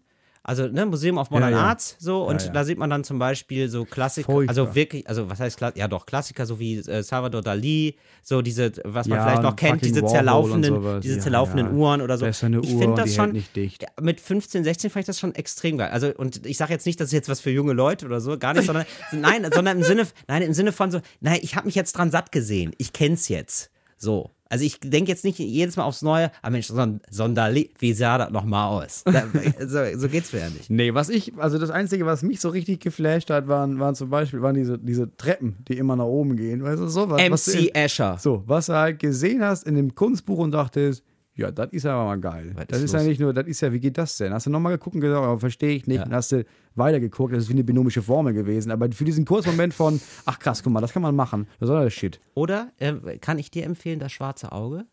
[0.47, 1.63] Also, ne, Museum of Modern Ja, ja.
[1.65, 4.51] Arts, so, und Ja, da sieht man dann zum Beispiel so Klassiker, Furchtbar.
[4.51, 8.43] also wirklich, also was heißt Klassiker, ja doch, Klassiker, so wie äh, Salvador Dali, so
[8.43, 11.73] diese, was man vielleicht noch kennt, diese Warhol zerlaufenden, diese zerlaufenden.
[11.73, 12.25] Uhren oder so.
[12.25, 13.43] Besser eine ich Uhr finde das schon,
[13.99, 15.89] mit 15, 16 fand ich das schon extrem geil.
[15.89, 18.37] Also, und ich sage jetzt nicht, das ist jetzt was für junge Leute oder so,
[18.37, 21.65] gar nicht, sondern, nein, sondern im Sinne, nein, im Sinne von so, nein, ich habe
[21.65, 23.71] mich jetzt dran satt gesehen, ich kenn's jetzt.
[23.97, 24.29] So.
[24.55, 26.71] Also ich denke jetzt nicht jedes Mal aufs Neue, ah Mensch,
[27.09, 29.03] Sonderli, wie sah das nochmal aus?
[29.03, 29.23] Da,
[29.67, 30.69] so, so geht's mir ja nicht.
[30.69, 34.09] Nee, was ich, also das Einzige, was mich so richtig geflasht hat, waren, waren zum
[34.09, 36.63] Beispiel waren diese, diese Treppen, die immer nach oben gehen.
[36.63, 37.21] Weißt du, sowas.
[37.29, 38.17] was du MC in- Escher.
[38.17, 41.03] So, was du halt gesehen hast in dem Kunstbuch und dachtest,
[41.35, 42.51] ja, das ist aber mal geil.
[42.55, 44.33] Was das ist ist ja nicht nur, das ist ja, wie geht das denn?
[44.33, 45.97] Hast du nochmal geguckt und gesagt, oh, verstehe ich nicht.
[45.97, 46.05] Ja.
[46.05, 46.45] Und hast du
[46.75, 48.71] weitergeguckt, das ist wie eine binomische Formel gewesen.
[48.71, 51.47] Aber für diesen Kurzmoment von, ach krass, guck mal, das kann man machen.
[51.59, 52.19] Das ist doch das Shit.
[52.33, 54.85] Oder äh, kann ich dir empfehlen, das schwarze Auge?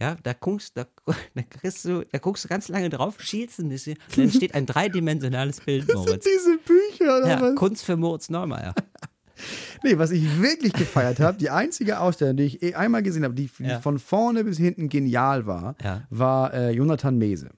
[0.00, 0.86] Ja, da guckst, da,
[1.34, 4.54] da kriegst du, da guckst du ganz lange drauf, schielst ein bisschen und dann entsteht
[4.54, 6.24] ein dreidimensionales Bild, Moritz.
[6.24, 7.54] Diese Bücher oder Ja, was?
[7.54, 8.74] Kunst für Moritz Neumeier.
[9.82, 13.34] Nee, was ich wirklich gefeiert habe, die einzige Ausstellung, die ich eh einmal gesehen habe,
[13.34, 13.80] die, Ja.
[13.80, 16.02] von vorne bis hinten genial war, Ja.
[16.10, 17.50] war äh, Jonathan Mese.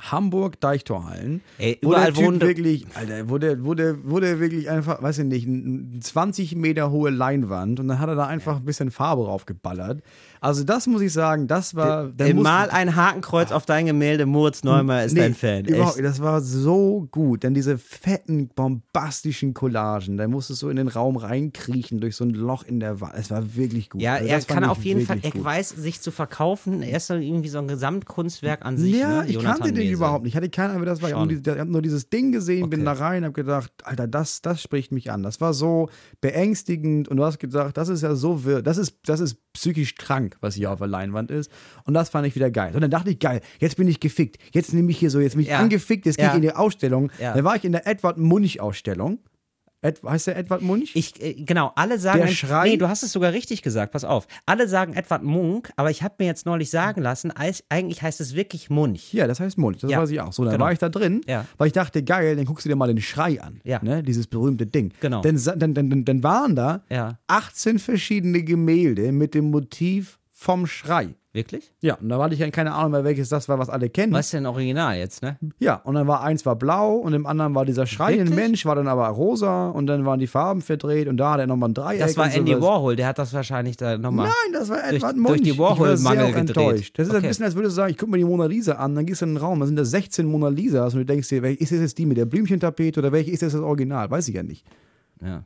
[0.00, 1.40] Hamburg Deichtorhallen.
[1.58, 5.00] Ey, wo der überall Typ wirklich, Alter, wo der, wo der, wo der wirklich einfach,
[5.00, 8.64] weiß ich nicht, eine 20 Meter hohe Leinwand und dann hat er da einfach ein
[8.64, 10.02] bisschen Farbe draufgeballert.
[10.44, 14.26] Also das muss ich sagen, das war, der muss- mal ein Hakenkreuz auf dein Gemälde,
[14.26, 15.64] Moritz Neumeier ist Nee, dein Fan.
[15.64, 16.04] Überhaupt, Echt.
[16.04, 21.16] das war so gut, denn diese fetten, bombastischen Collagen, da musstest du in den Raum
[21.16, 23.14] reinkriechen durch so ein Loch in der Wand.
[23.16, 24.02] Es war wirklich gut.
[24.02, 25.42] Ja, Also er kann auf jeden Fall, er gut.
[25.44, 26.82] weiß, sich zu verkaufen.
[26.82, 28.96] Er ist irgendwie so ein Gesamtkunstwerk an sich.
[28.96, 29.28] Ja, ne?
[29.28, 29.94] ich Jonathan kannte den Mese.
[29.94, 30.32] überhaupt nicht.
[30.32, 31.08] Ich hatte keine Ahnung, das war.
[31.08, 31.70] Ich habe Schon.
[31.70, 33.02] nur, dieses Ding gesehen, bin da Okay.
[33.02, 35.22] rein, habe gedacht, Alter, das, das spricht mich an.
[35.22, 35.88] Das war so
[36.20, 39.94] beängstigend und du hast gedacht, das ist ja so wirr, das ist, das ist psychisch
[39.94, 41.50] krank, was hier auf der Leinwand ist.
[41.84, 42.74] Und das fand ich wieder geil.
[42.74, 44.38] Und dann dachte ich, geil, jetzt bin ich gefickt.
[44.52, 45.58] Jetzt nehme ich hier so, jetzt bin ich Ja.
[45.58, 46.30] angefickt, jetzt gehe Ja.
[46.32, 47.10] ich in die Ausstellung.
[47.20, 47.34] Ja.
[47.34, 49.18] Dann war ich in der Edward Munch-Ausstellung.
[49.82, 50.92] Ed, heißt der Edward Munch?
[50.96, 52.20] Ich, äh, genau, alle sagen.
[52.20, 54.26] Der Schrei- Nee, du hast es sogar richtig gesagt, pass auf.
[54.46, 57.30] Alle sagen Edward Munk, aber ich habe mir jetzt neulich sagen lassen,
[57.68, 59.12] eigentlich heißt es wirklich Munch.
[59.12, 60.32] Ja, das heißt Munch, das Ja, weiß ich auch.
[60.32, 60.64] So, dann genau.
[60.64, 61.44] war ich da drin, Ja.
[61.58, 63.60] weil ich dachte, geil, dann guckst du dir mal den Schrei an.
[63.62, 63.78] Ja.
[63.82, 64.02] Ne?
[64.02, 64.94] Dieses berühmte Ding.
[65.00, 65.20] Genau.
[65.20, 67.18] Dann, dann, dann, dann, waren da Ja.
[67.26, 71.14] 18 verschiedene Gemälde mit dem Motiv vom Schrei.
[71.32, 71.72] Wirklich?
[71.80, 74.12] Ja, und da hatte ich ja keine Ahnung mehr, welches das war, was alle kennen.
[74.12, 75.36] Was ist denn Original jetzt, ne?
[75.58, 78.36] Ja, und dann war eins war blau und im anderen war dieser schreiende Wirklich?
[78.36, 81.48] Mensch, war dann aber rosa und dann waren die Farben verdreht und da hat er
[81.48, 81.98] nochmal ein Dreieck.
[81.98, 82.62] Das war Andy sowas.
[82.64, 84.26] Warhol, der hat das wahrscheinlich da nochmal.
[84.28, 85.42] Nein, das war Durch- Edward durch Munch.
[85.42, 86.36] die ich war Warhol-Mangel gedreht.
[86.50, 86.98] enttäuscht.
[87.00, 87.28] Das ist ein Okay.
[87.28, 89.24] bisschen, als würdest du sagen, ich guck mir die Mona Lisa an, dann gehst du
[89.26, 91.72] in den Raum, da sind da 16 Mona Lisas und du denkst dir, welche ist
[91.72, 94.08] das jetzt die mit der Blümchentapete oder welche ist das das Original?
[94.08, 94.64] Weiß ich ja nicht.
[95.20, 95.44] Ja.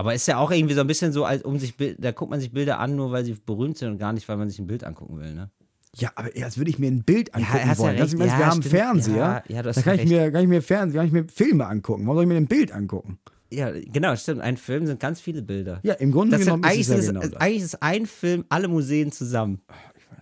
[0.00, 0.04] Ja.
[0.04, 2.40] Aber ist ja auch irgendwie so ein bisschen so, als um sich da guckt man
[2.40, 4.66] sich Bilder an, nur weil sie berühmt sind und gar nicht, weil man sich ein
[4.66, 5.50] Bild angucken will, ne?
[5.96, 7.96] Ja, aber als würde ich mir ein Bild angucken ja wollen.
[7.96, 8.12] Das, recht.
[8.14, 8.74] ich meine, Ja, wir haben stimmt.
[8.74, 11.66] Fernseher, Ja, ja, da kann ich, mir, kann ich mir Fernsehen, kann ich mir Filme
[11.66, 12.02] angucken.
[12.04, 13.18] Warum soll ich mir ein Bild angucken?
[13.52, 14.40] Ja, genau, stimmt.
[14.40, 15.80] Ein Film sind ganz viele Bilder.
[15.82, 17.34] Ja, im Grunde Das genommen ist eigentlich, es ja ist, genau das.
[17.34, 19.60] eigentlich ist ein Film alle Museen zusammen.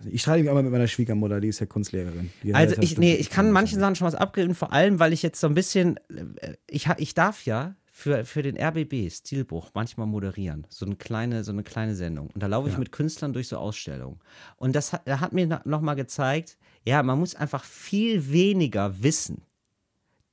[0.09, 2.31] Ich streite mich einmal mit meiner Schwiegermutter, die ist ja Kunstlehrerin.
[2.41, 5.21] Die Also ich, nee, ich kann manche Sachen schon was abgeben, vor allem, weil ich
[5.21, 5.97] jetzt so ein bisschen,
[6.37, 11.43] äh, ich, ich darf ja für, für den RBB Stilbruch manchmal moderieren, so eine kleine,
[11.43, 12.29] so eine kleine Sendung.
[12.29, 14.19] Und da laufe ich mit Künstlern durch so Ausstellungen.
[14.55, 19.43] Und das hat, er hat mir nochmal gezeigt, ja, man muss einfach viel weniger wissen.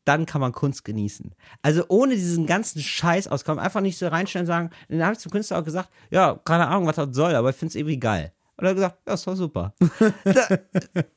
[0.05, 1.35] Dann kann man Kunst genießen.
[1.62, 5.18] Also ohne diesen ganzen Scheiß auskommen, einfach nicht so reinstellen und sagen, dann habe ich
[5.18, 7.98] zum Künstler auch gesagt, ja, keine Ahnung, was das soll, aber ich finde es irgendwie
[7.98, 8.33] geil.
[8.59, 9.75] Und er hat gesagt, ja, ist doch super.
[10.25, 10.59] da,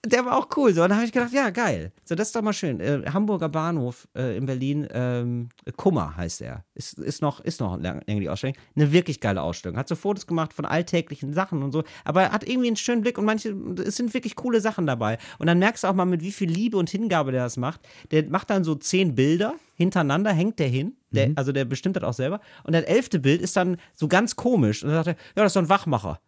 [0.06, 0.74] der war auch cool.
[0.74, 0.84] So.
[0.84, 1.94] Und dann habe ich gedacht, ja, geil.
[2.04, 2.82] So, das ist doch mal schön.
[2.82, 6.66] Äh, Hamburger Bahnhof äh, in Berlin, ähm, Kummer heißt er.
[6.74, 8.58] Ist, ist noch, ist noch länger die Ausstellung.
[8.76, 9.78] Eine wirklich geile Ausstellung.
[9.78, 11.84] Hat so Fotos gemacht von alltäglichen Sachen und so.
[12.04, 15.18] Aber er hat irgendwie einen schönen Blick und manche, es sind wirklich coole Sachen dabei.
[15.38, 17.82] Und dann merkst du auch mal, mit wie viel Liebe und Hingabe der das macht.
[18.12, 20.98] Der macht dann so zehn Bilder hintereinander, hängt der hin.
[21.12, 22.42] Der, Also der bestimmt das auch selber.
[22.64, 24.84] Und das elfte Bild ist dann so ganz komisch.
[24.84, 26.20] Und dann sagt er, ja, das ist so ein Wachmacher.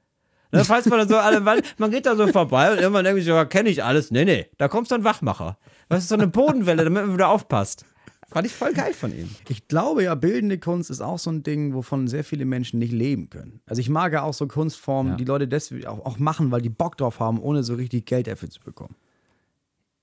[0.52, 3.20] Ne, falls man dann so alle, man, man geht da so vorbei und irgendwann denkt
[3.22, 4.12] sich, ja, kenne ich alles.
[4.12, 5.58] Nee, nee, da kommt so ein Wachmacher.
[5.90, 7.86] Das ist so eine Bodenwelle, damit man wieder aufpasst.
[8.30, 9.30] Fand ich voll geil von ihm.
[9.50, 12.94] Ich glaube ja, bildende Kunst ist auch so ein Ding, wovon sehr viele Menschen nicht
[12.94, 13.60] leben können.
[13.66, 15.18] Also ich mag ja auch so Kunstformen, Ja.
[15.18, 18.28] die Leute deswegen auch, auch machen, weil die Bock drauf haben, ohne so richtig Geld
[18.28, 18.96] dafür zu bekommen.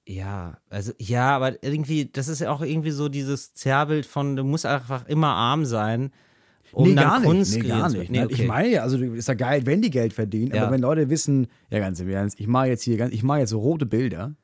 [0.06, 4.44] Ja, also ja, aber irgendwie, das ist ja auch irgendwie so dieses Zerrbild von, du
[4.44, 6.12] musst einfach immer arm sein,
[6.72, 7.62] um nee, gar Kunst nicht.
[7.64, 8.10] Nee, gar nicht.
[8.10, 8.34] Nee, okay.
[8.34, 10.62] Ich meine ja, also ist ja geil, wenn die Geld verdienen, Ja.
[10.62, 13.40] aber wenn Leute wissen, ja ganz im Ernst, ich mache jetzt hier ganz, ich mache
[13.40, 14.34] jetzt so rote Bilder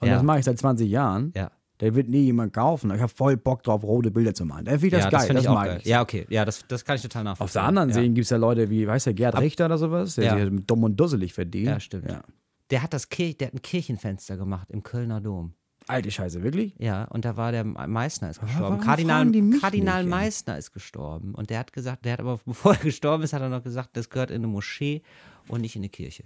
[0.00, 0.14] und Ja.
[0.14, 1.32] das mache ich seit 20 Jahren.
[1.34, 1.50] ja.
[1.80, 2.90] Der wird nie jemand kaufen.
[2.94, 4.64] Ich habe voll Bock drauf, rote Bilder zu malen.
[4.64, 5.28] Dann finde ich das ja, geil.
[5.34, 5.80] das das mag geil.
[5.82, 5.86] ich.
[5.86, 6.24] Ja, okay.
[6.30, 7.44] Ja, das, das kann ich total nachvollziehen.
[7.44, 7.94] Auf der anderen ja.
[7.96, 10.30] Seite gibt es ja Leute wie, weißt du, Gerd Richter oder sowas, der Ja.
[10.36, 11.66] sich halt dumm und dusselig verdient.
[11.66, 12.08] Ja, stimmt.
[12.10, 12.22] Ja.
[12.70, 15.52] Der hat das Kirch, der hat ein Kirchenfenster gemacht im Kölner Dom.
[15.88, 16.74] Alte Scheiße, wirklich?
[16.78, 18.80] Ja, und da war der Meißner ist gestorben.
[18.80, 20.10] Kardinal, Kardinal nicht?
[20.10, 21.34] Meißner ist gestorben.
[21.34, 23.96] Und der hat gesagt, der hat aber, bevor er gestorben ist, hat er noch gesagt,
[23.96, 25.02] das gehört in eine Moschee
[25.48, 26.24] und nicht in eine Kirche.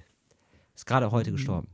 [0.75, 1.11] Ist gerade Mhm.
[1.13, 1.69] heute gestorben.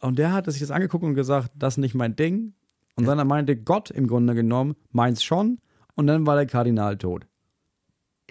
[0.00, 2.54] Und der hat sich das angeguckt und gesagt, das ist nicht mein Ding.
[2.96, 5.60] Und dann meinte Gott im Grunde genommen, meins schon.
[5.94, 7.26] Und dann war der Kardinal tot.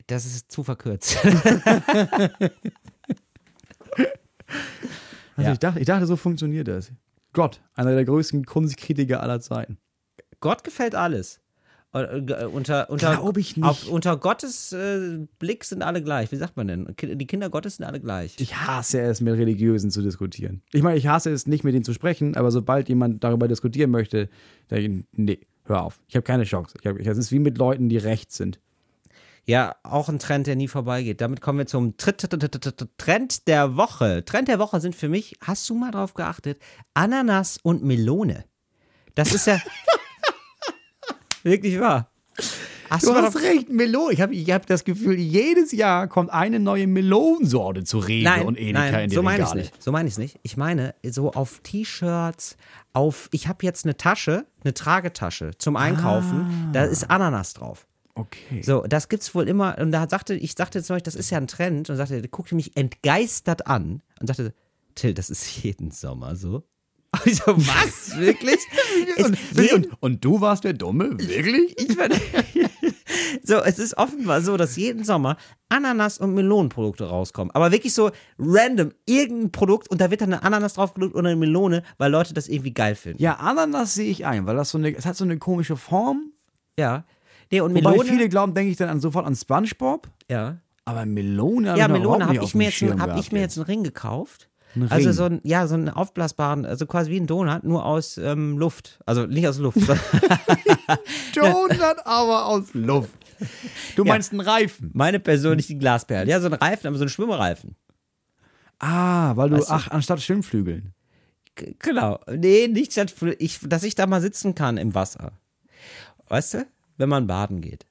[0.07, 1.17] Das ist zu verkürzt.
[5.35, 5.53] Also Ja.
[5.53, 6.91] ich, dachte, ich dachte, so funktioniert das.
[7.39, 9.77] Gott, einer der größten Kunstkritiker aller Zeiten.
[10.41, 11.39] Gott gefällt alles.
[11.93, 13.65] Äh, Unter, unter, Glaub ich nicht.
[13.65, 16.33] Auf, unter Gottes äh, Blick sind alle gleich.
[16.33, 16.93] Wie sagt man denn?
[16.99, 18.35] Die Kinder Gottes sind alle gleich.
[18.39, 20.63] Ich hasse es, mit Religiösen zu diskutieren.
[20.73, 23.89] Ich meine, ich hasse es nicht, mit ihnen zu sprechen, aber sobald jemand darüber diskutieren
[23.89, 24.27] möchte,
[24.69, 26.01] denke ich, nee, hör auf.
[26.09, 26.75] Ich habe keine Chance.
[26.81, 28.59] Ich hab, das ist wie mit Leuten, die rechts sind.
[29.49, 31.21] Ja, auch ein Trend, der nie vorbeigeht.
[31.21, 34.23] Damit kommen wir zum Tr- Tr- Tr- Tr- Tr- Trend der Woche.
[34.23, 36.61] Trend der Woche sind für mich, hast du mal drauf geachtet,
[36.93, 38.45] Ananas und Melone.
[39.15, 39.59] Das ist ja
[41.43, 42.11] wirklich wahr.
[42.91, 44.13] Hast Du mal hast recht, Melone.
[44.13, 48.45] Ich habe ich hab das Gefühl, jedes Jahr kommt eine neue Melonensorte zu Rewe Nein,
[48.45, 49.81] und Edeka nein, in die so meine ich nicht.
[49.83, 50.39] So meine ich nicht.
[50.43, 52.55] Ich meine, so auf T-Shirts,
[52.93, 57.87] auf, ich habe jetzt eine Tasche, eine Tragetasche zum Einkaufen, da ist Ananas drauf.
[58.19, 58.61] Okay.
[58.61, 59.77] So, das gibt's wohl immer.
[59.77, 61.89] Und da sagte, ich sagte zum Beispiel, das ist ja ein Trend.
[61.89, 64.53] Und sagte, der guckte mich entgeistert an und sagte,
[64.95, 66.63] Till, das ist jeden Sommer so.
[67.25, 68.17] Ich so, was?
[68.19, 68.59] Wirklich?
[69.17, 71.17] Und, jeden- und, und du warst der Dumme?
[71.17, 71.75] Wirklich?
[71.79, 72.15] ich meine,
[73.43, 75.37] so, es ist offenbar so, dass jeden Sommer
[75.69, 77.51] Ananas- und Melonenprodukte rauskommen.
[77.55, 81.35] Aber wirklich so random, irgendein Produkt und da wird dann eine Ananas draufgedrückt oder eine
[81.35, 83.21] Melone, weil Leute das irgendwie geil finden.
[83.21, 86.31] Ja, Ananas sehe ich ein, weil das so eine, es hat so eine komische Form.
[86.77, 87.05] Ja.
[87.51, 88.09] Nee, und Wobei Melone.
[88.09, 90.07] viele glauben, denke ich dann an, sofort an SpongeBob.
[90.29, 90.57] ja.
[90.85, 93.83] Aber Melone Ja, Melone habe ich, mir jetzt, Schirm hab ich mir jetzt einen Ring
[93.83, 94.49] gekauft.
[94.75, 95.13] Ein Also Ring.
[95.13, 98.99] so ein, ja, so einen aufblasbaren, also quasi wie ein Donut, nur aus ähm, Luft.
[99.05, 99.77] Also nicht aus Luft.
[101.35, 103.11] Donut aber aus Luft.
[103.95, 104.13] Du Ja.
[104.13, 104.89] meinst einen Reifen?
[104.93, 106.27] Meine persönlichen Glasperlen.
[106.27, 107.75] Ja, so ein Reifen, aber so ein Schwimmreifen.
[108.79, 109.73] Ah, weil du, Weißt du?
[109.73, 110.93] ach, anstatt Schwimmflügeln.
[111.55, 112.19] G- Genau.
[112.31, 115.33] Nee, nicht, dass ich, dass ich da mal sitzen kann im Wasser.
[116.29, 116.65] Weißt du?
[116.99, 117.87] Wenn man baden geht.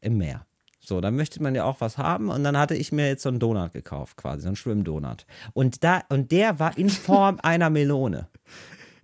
[0.00, 0.46] Im Meer.
[0.80, 3.28] So, dann möchte man ja auch was haben und dann hatte ich mir jetzt so
[3.28, 5.26] einen Donut gekauft, quasi, so einen Schwimmdonut.
[5.52, 8.28] Und da, und der war in Form einer Melone.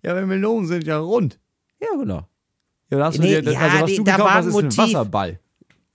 [0.02, 1.38] Ja, weil Melonen sind ja rund.
[1.80, 2.28] Ja, genau.
[2.90, 4.64] Ja, da hast du Nee, dir, ja, also was die- du gekauft hast, ist ein
[4.64, 5.12] Motiv.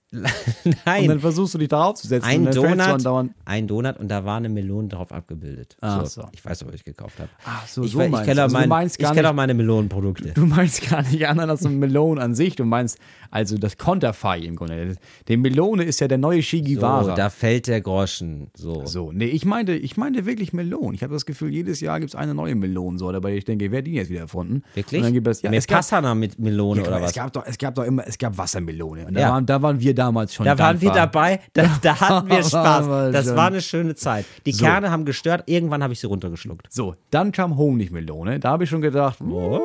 [0.12, 0.32] Wasserball.
[0.64, 1.08] Und Nein.
[1.08, 4.50] dann versuchst du dich darauf zu setzen ein Donut, ein Donut und da war eine
[4.50, 5.76] Melone drauf abgebildet.
[5.82, 6.28] Ach so, so.
[6.32, 7.30] Ich weiß, was ich gekauft habe.
[7.46, 8.42] Ach so, ich, so ich meinst kenne du.
[8.42, 10.32] auch, Also mein, meinst ich kenn auch nicht- meine Melonenprodukte.
[10.34, 12.98] Du meinst gar nicht Ananas und Melonen an sich, du meinst
[13.32, 14.96] also das Konterfei im Grunde.
[15.28, 16.82] Die Melone ist ja der neue Che So,
[17.16, 18.50] da fällt der Groschen.
[18.56, 18.86] So.
[18.86, 20.94] So, nee, ich meinte, ich meinte wirklich Melonen.
[20.94, 23.80] Ich habe das Gefühl, jedes Jahr gibt es eine neue Melonensorte, aber ich denke, wer
[23.80, 24.64] hat die jetzt wieder erfunden?
[24.74, 25.00] Wirklich?
[25.00, 27.14] Und dann gibt es, ja, Mehr es gab, mit Melone ja, oder es was?
[27.14, 29.08] gab doch, es gab doch immer, es gab Wassermelone.
[29.08, 29.30] Und da, Ja.
[29.32, 33.12] waren, da waren wir damals schon Da waren wir dabei, da, da hatten wir Spaß.
[33.12, 34.26] Das war eine schöne Zeit.
[34.46, 34.66] Die So.
[34.66, 36.68] Kerne haben gestört, irgendwann habe ich sie runtergeschluckt.
[36.72, 38.40] So, dann kam Honigmelone.
[38.40, 39.60] Da habe ich schon gedacht, Oh.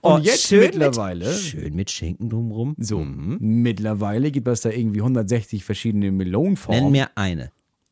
[0.00, 2.74] Und jetzt mittlerweile- Mit, schön mit Schinken drumrum.
[2.78, 3.38] so, Mhm.
[3.40, 6.84] mittlerweile gibt es da irgendwie 160 verschiedene Melonenformen.
[6.84, 7.50] Nenn mir eine.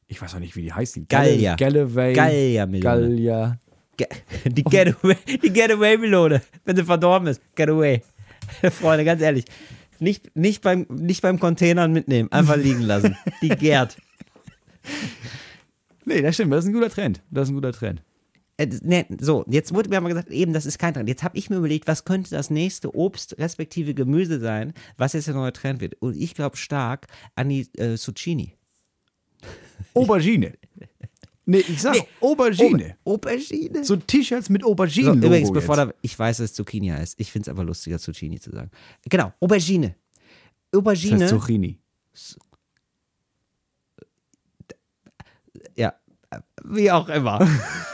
[0.09, 1.07] ich weiß auch nicht, wie die heißen.
[1.09, 1.55] Gallia.
[1.57, 2.13] Galloway.
[2.13, 3.59] Gallia.
[3.97, 4.07] Ge-
[4.47, 7.41] Die Getaway, die Getaway-Melone, wenn sie verdorben ist.
[7.55, 8.03] Getaway.
[8.71, 9.45] Freunde, ganz ehrlich.
[10.01, 13.17] Nicht, nicht, beim, nicht beim Containern mitnehmen, einfach liegen lassen.
[13.43, 13.97] Die gärt.
[16.05, 17.23] Nee, das stimmt, das ist ein guter Trend.
[17.31, 18.03] Das ist ein guter Trend.
[18.59, 21.09] Äh, nee, so, jetzt wurde mir aber gesagt, eben, das ist kein Trend.
[21.09, 25.27] Jetzt habe ich mir überlegt, was könnte das nächste Obst respektive Gemüse sein, was jetzt
[25.27, 25.95] der neue Trend wird.
[26.01, 28.55] Und ich glaube stark an die äh, Zucchini.
[29.95, 30.53] Aubergine.
[31.49, 32.97] Nee, ich sag Aubergine.
[33.05, 33.85] Aubergine.
[33.85, 35.23] So T-Shirts mit So, Auberginen.
[35.23, 37.21] übrigens, bevor da, ich weiß, dass es Zucchini heißt.
[37.21, 38.71] Ich finde es aber lustiger, Zucchini zu sagen.
[39.09, 39.95] Genau, Aubergine.
[40.73, 41.21] das Aubergine.
[41.21, 41.79] heißt Zucchini.
[45.77, 45.95] Ja,
[46.65, 47.39] wie auch immer.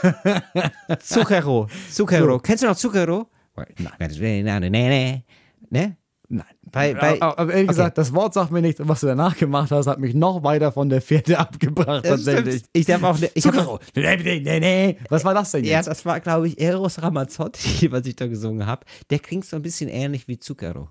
[0.99, 1.67] Zucchero.
[1.91, 2.39] Zucchero.
[2.39, 3.29] Kennst du noch Zucchero?
[3.55, 5.23] Nein.
[5.69, 5.97] Ne?
[6.33, 6.45] Nein.
[6.63, 7.67] Bei, bei, aber, ehrlich okay.
[7.67, 8.79] gesagt, das Wort sagt mir nichts.
[8.79, 12.03] Und was du danach gemacht hast, hat mich noch weiter von der Fährte abgebracht.
[12.05, 12.55] Das tatsächlich.
[12.55, 12.69] stimmt.
[12.73, 13.17] Ich darf auch.
[13.35, 13.79] Ich hab.
[13.95, 14.97] Nee, nee, nee, nee.
[15.09, 15.85] Was war das denn ja, jetzt?
[15.87, 18.83] das war, glaube ich, Eros Ramazzotti, was ich da gesungen habe.
[19.11, 20.89] Der klingt so ein bisschen ähnlich wie Zucchero.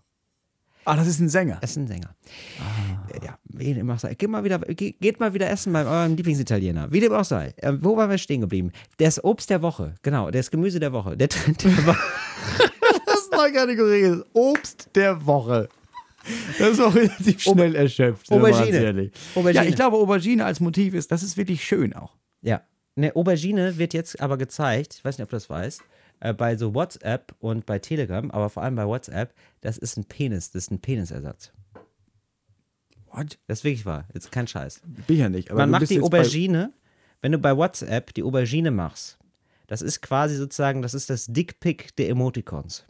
[0.85, 1.59] Ah, das ist ein Sänger.
[1.61, 2.15] Das ist ein Sänger.
[3.25, 4.15] Ja, wie dem auch sei.
[4.15, 6.91] Geht mal wieder, ge- geht mal wieder essen bei eurem Lieblingsitaliener.
[6.93, 7.55] Wie dem auch sei.
[7.63, 8.71] Ähm, wo waren wir stehen geblieben?
[8.99, 9.95] Das Obst der Woche.
[10.03, 11.17] Genau, das Gemüse der Woche.
[11.17, 11.99] Der Trend der Woche.
[13.33, 15.69] Das ist Obst der Woche.
[16.59, 18.31] Das ist auch relativ schnell erschöpft.
[18.31, 19.11] mal Aubergine.
[19.35, 19.65] Aubergine.
[19.65, 22.15] Ja, ich glaube, Aubergine als Motiv ist, das ist wirklich schön auch.
[22.43, 22.63] Ja.
[22.95, 25.83] Eine Aubergine wird jetzt aber gezeigt, ich weiß nicht, ob du das weißt,
[26.21, 30.05] äh, bei so WhatsApp und bei Telegram, aber vor allem bei WhatsApp, das ist ein
[30.05, 31.53] Penis, das ist ein Penisersatz.
[33.11, 33.39] What?
[33.47, 34.83] Das ist wirklich wahr, jetzt kein Scheiß.
[35.07, 35.51] Bin ja nicht.
[35.51, 36.73] Aber Man macht die Aubergine,
[37.23, 39.19] wenn du bei WhatsApp die Aubergine machst,
[39.67, 42.85] das ist quasi sozusagen, das ist das Dickpick der Emoticons.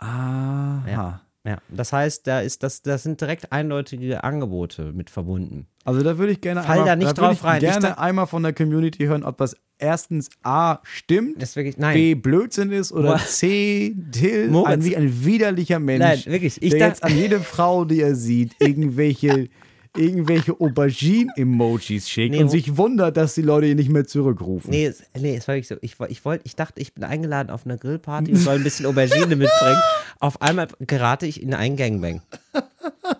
[0.00, 0.84] Aha.
[0.90, 1.20] Ja.
[1.42, 5.66] Ja, das heißt, da ist das, das sind direkt eindeutige Angebote mit verbunden.
[5.86, 7.62] Also da würde ich gerne Fall einmal, da nicht würde drauf ich rein.
[7.64, 11.56] Ich gerne dacht- einmal von der Community hören, ob das erstens A stimmt, Das ist
[11.56, 11.94] wirklich, nein.
[11.94, 13.18] B Blödsinn ist oder Boah.
[13.18, 14.68] C Till Moritz.
[14.74, 18.14] ein, wie ein widerlicher Mensch, Nein, wirklich, ich der jetzt an jede Frau, die er
[18.14, 19.48] sieht, irgendwelche
[19.96, 24.70] irgendwelche Aubergine-Emojis schickt Nee, und sich wundert, dass die Leute ihn nicht mehr zurückrufen.
[24.70, 25.76] Nee, es, nee, es war wirklich so.
[25.80, 28.86] Ich, ich, wollt, ich dachte, ich bin eingeladen auf eine Grillparty und soll ein bisschen
[28.86, 29.80] Aubergine mitbringen.
[30.20, 32.22] Auf einmal gerate ich in einen Gangbang.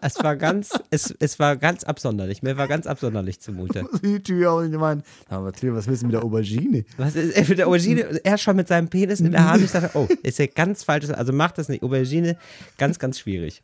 [0.01, 2.43] Es war ganz, es, es war ganz absonderlich.
[2.43, 3.85] Mir war ganz absonderlich zumute.
[4.03, 5.05] Die Tür auch nicht gemeint.
[5.29, 6.85] Aber was willst du mit der Aubergine?
[6.97, 9.65] Was ist, er mit der Aubergine, er schon mit seinem Penis in der Hand.
[9.65, 11.09] Ich dachte, oh, ist ja ganz falsch.
[11.11, 11.83] Also macht das nicht.
[11.83, 12.37] Aubergine,
[12.79, 13.63] ganz, ganz schwierig.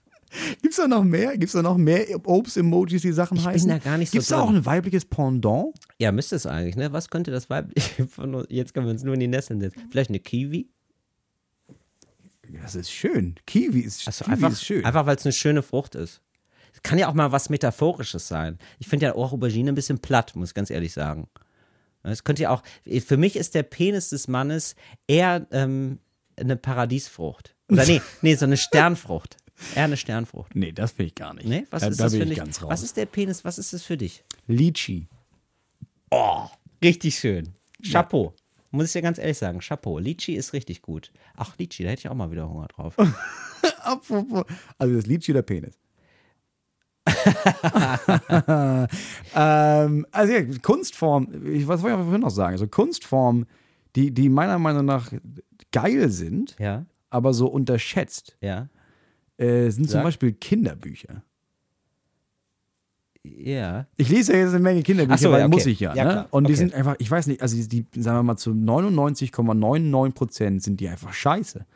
[0.63, 1.37] Gibt's da noch mehr?
[1.39, 3.69] Gibt's da noch mehr Obst-Emojis, die Sachen Ich bin heißen?
[3.69, 5.75] da gar nicht so Gibt's da auch ein weibliches Pendant?
[5.99, 6.93] Ja, müsste es eigentlich, ne?
[6.93, 8.09] Was könnte das weibliche
[8.49, 9.81] jetzt können wir uns nur in die Nesseln setzen.
[9.91, 10.69] Vielleicht eine Kiwi?
[12.63, 13.37] Das ist schön.
[13.47, 14.85] Kiwi ist, Also Kiwi einfach, ist schön.
[14.85, 16.21] einfach weil es eine schöne Frucht ist.
[16.83, 18.59] Kann ja auch mal was Metaphorisches sein.
[18.79, 21.27] Ich finde ja auch Aubergine ein bisschen platt, muss ich ganz ehrlich sagen.
[22.05, 22.63] Es könnte ja auch,
[23.05, 24.77] für mich ist der Penis des Mannes
[25.09, 25.99] eher ähm,
[26.37, 27.57] eine Paradiesfrucht.
[27.69, 29.39] Oder nee, nee, so eine Sternfrucht.
[29.75, 30.55] Eher eine Sternfrucht.
[30.55, 31.47] nee, das will ich gar nicht.
[31.49, 32.39] Nee, was da, ist da das bin für ich dich?
[32.39, 32.71] ganz raus.
[32.71, 34.23] Was ist der Penis, was ist das für dich?
[34.47, 35.07] Lychee.
[36.83, 37.55] Richtig schön.
[37.83, 38.35] Chapeau.
[38.71, 39.99] Muss ich dir ganz ehrlich sagen, Chapeau.
[39.99, 41.11] Litchi ist richtig gut.
[41.37, 42.97] Ach, Litchi, da hätte ich auch mal wieder Hunger drauf.
[44.79, 45.79] Also das Lychee oder Penis?
[49.35, 52.53] ähm, also ja, Kunstform, ich, was wollte ich vorhin noch sagen?
[52.53, 53.47] Also Kunstformen,
[53.95, 55.13] die, die meiner Meinung nach
[55.73, 58.69] geil sind, Ja, aber so unterschätzt, ja,
[59.39, 60.05] äh, sind zum Sag.
[60.05, 61.23] Beispiel Kinderbücher.
[63.25, 63.87] ja.
[63.97, 65.51] Ich lese ja jetzt eine Menge Kinderbücher, so, weil okay.
[65.55, 65.95] muss ich ja.
[65.95, 66.27] Ja, ne?
[66.31, 66.59] Und die Okay.
[66.61, 70.81] sind einfach, ich weiß nicht, also die, die, sagen wir mal, zu 99,99 Prozent sind
[70.81, 71.67] die einfach scheiße.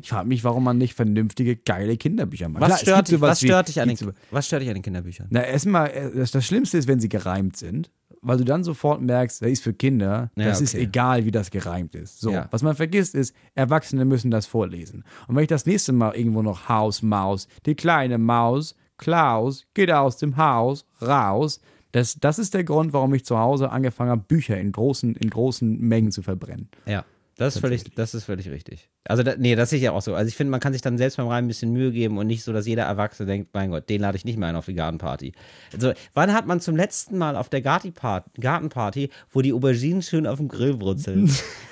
[0.00, 2.62] Ich frage mich, warum man nicht vernünftige, geile Kinderbücher macht.
[2.62, 2.70] Mhm.
[2.70, 3.98] Was, Klar, stört dich, was, wie- stört dich an den,
[4.30, 5.26] was stört dich an den Kinderbüchern?
[5.28, 7.90] Na, erstmal, äh, das Schlimmste ist, wenn sie gereimt sind,
[8.26, 10.84] weil du dann sofort merkst, das ist für Kinder, Ja, das ist okay.
[10.84, 12.20] egal, wie das gereimt ist.
[12.20, 12.48] So, Ja.
[12.50, 15.04] was man vergisst ist, Erwachsene müssen das vorlesen.
[15.28, 19.92] Und wenn ich das nächste Mal irgendwo noch Haus, Maus, die kleine Maus, Klaus, geht
[19.92, 21.60] aus dem Haus, raus,
[21.92, 25.30] das, das ist der Grund, warum ich zu Hause angefangen habe, Bücher in großen, in
[25.30, 26.68] großen Mengen zu verbrennen.
[26.86, 27.04] Ja,
[27.38, 28.88] das ist völlig, das ist völlig richtig.
[29.04, 30.14] Also, da, nee, das sehe ich ja auch so.
[30.14, 32.26] Also, ich finde, man kann sich dann selbst beim Reim ein bisschen Mühe geben und
[32.26, 34.66] nicht so, dass jeder Erwachsene denkt, mein Gott, den lade ich nicht mehr ein auf
[34.66, 35.32] die Gartenparty.
[35.74, 40.38] Also, wann hat man zum letzten Mal auf der Gartenparty, wo die Auberginen schön auf
[40.38, 41.30] dem Grill brutzeln,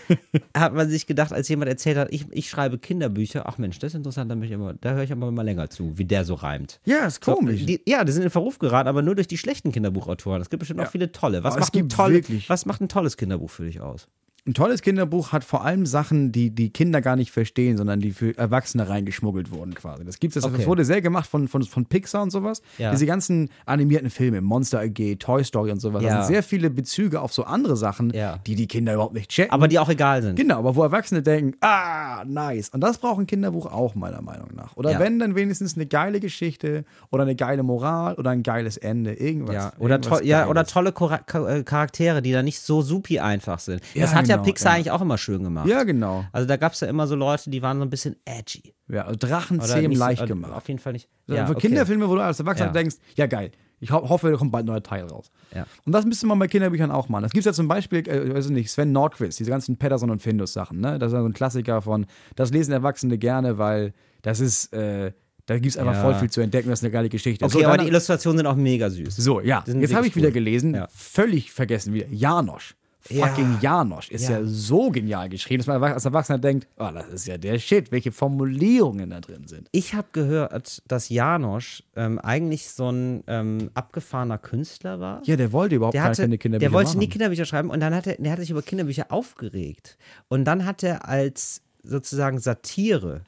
[0.54, 3.92] hat man sich gedacht, als jemand erzählt hat, ich, ich schreibe Kinderbücher, ach Mensch, das
[3.92, 6.24] ist interessant, da, möchte ich immer, da höre ich aber mal länger zu, wie der
[6.24, 6.80] so reimt.
[6.84, 7.60] Ja, ist komisch.
[7.60, 10.42] So, die, ja, die sind in Verruf geraten, aber nur durch die schlechten Kinderbuchautoren.
[10.42, 11.42] Es gibt bestimmt auch viele tolle.
[11.42, 14.08] Was, Aber macht ein, tolle wirklich- was macht ein tolles Kinderbuch für dich aus?
[14.46, 18.10] Ein tolles Kinderbuch hat vor allem Sachen, die die Kinder gar nicht verstehen, sondern die
[18.12, 20.04] für Erwachsene reingeschmuggelt wurden quasi.
[20.04, 20.66] Das gibt's, das Okay.
[20.66, 22.60] wurde sehr gemacht von, von, von Pixar und sowas.
[22.76, 22.90] Ja.
[22.90, 26.10] Diese ganzen animierten Filme, Monster AG, Toy Story und sowas, Ja.
[26.10, 28.38] da sind sehr viele Bezüge auf so andere Sachen, Ja.
[28.46, 29.50] die die Kinder überhaupt nicht checken.
[29.50, 30.36] Aber die auch egal sind.
[30.36, 32.68] Genau, aber wo Erwachsene denken, ah, nice.
[32.68, 34.76] Und das braucht ein Kinderbuch auch, meiner Meinung nach.
[34.76, 34.98] Oder Ja.
[35.00, 39.14] wenn, dann wenigstens eine geile Geschichte oder eine geile Moral oder ein geiles Ende.
[39.14, 39.54] Irgendwas.
[39.54, 43.58] Ja, oder, irgendwas to ja, oder tolle äh, Charaktere, die da nicht so supi einfach
[43.58, 43.80] sind.
[43.94, 44.76] Das hat ja genau, Pixar ja.
[44.76, 45.66] eigentlich auch immer schön gemacht.
[45.68, 46.24] Ja, genau.
[46.32, 48.74] Also da gab es ja immer so Leute, die waren so ein bisschen edgy.
[48.88, 50.52] Ja, also Drachen Oder zähmen nicht so- leicht äh, gemacht.
[50.52, 51.08] Auf jeden Fall nicht.
[51.26, 51.68] So, Ja, für okay.
[51.68, 52.72] Kinderfilme, wo du als Erwachsener Ja.
[52.72, 55.30] denkst, ja geil, ich ho hoffe, da kommt bald ein neuer Teil raus.
[55.54, 55.66] Ja.
[55.84, 57.22] Und das müsste man bei Kinderbüchern auch machen.
[57.22, 60.10] Das gibt es ja zum Beispiel, äh, weiß ich nicht, Sven Nordquist, diese ganzen Patterson
[60.10, 60.98] und Findus Sachen, ne?
[60.98, 63.92] Das ist ja so ein Klassiker von, das lesen Erwachsene gerne, weil
[64.22, 65.12] das ist, äh,
[65.46, 66.00] da gibt es einfach Ja.
[66.02, 67.44] voll viel zu entdecken, das ist eine geile Geschichte.
[67.44, 69.16] Okay, so, aber dann- die Illustrationen sind auch mega süß.
[69.16, 70.88] so, ja, jetzt habe ich wieder gelesen, Ja.
[70.94, 72.76] völlig vergessen wieder, Janosch.
[73.08, 73.26] Ja.
[73.26, 74.38] Fucking Janosch ist ja.
[74.38, 74.46] Ja.
[74.46, 78.12] so genial geschrieben, dass man als Erwachsener denkt, oh, das ist ja der Shit, welche
[78.12, 79.68] Formulierungen da drin sind.
[79.72, 85.22] Ich habe gehört, dass Janosch ähm, eigentlich so ein ähm, abgefahrener Künstler war.
[85.24, 86.98] Ja, der wollte überhaupt der hatte, keine Kinderbücher der wollte machen.
[87.00, 89.98] nie Kinderbücher schreiben und dann hat er, der hat sich über Kinderbücher aufgeregt.
[90.28, 93.24] Und dann hat er als sozusagen Satire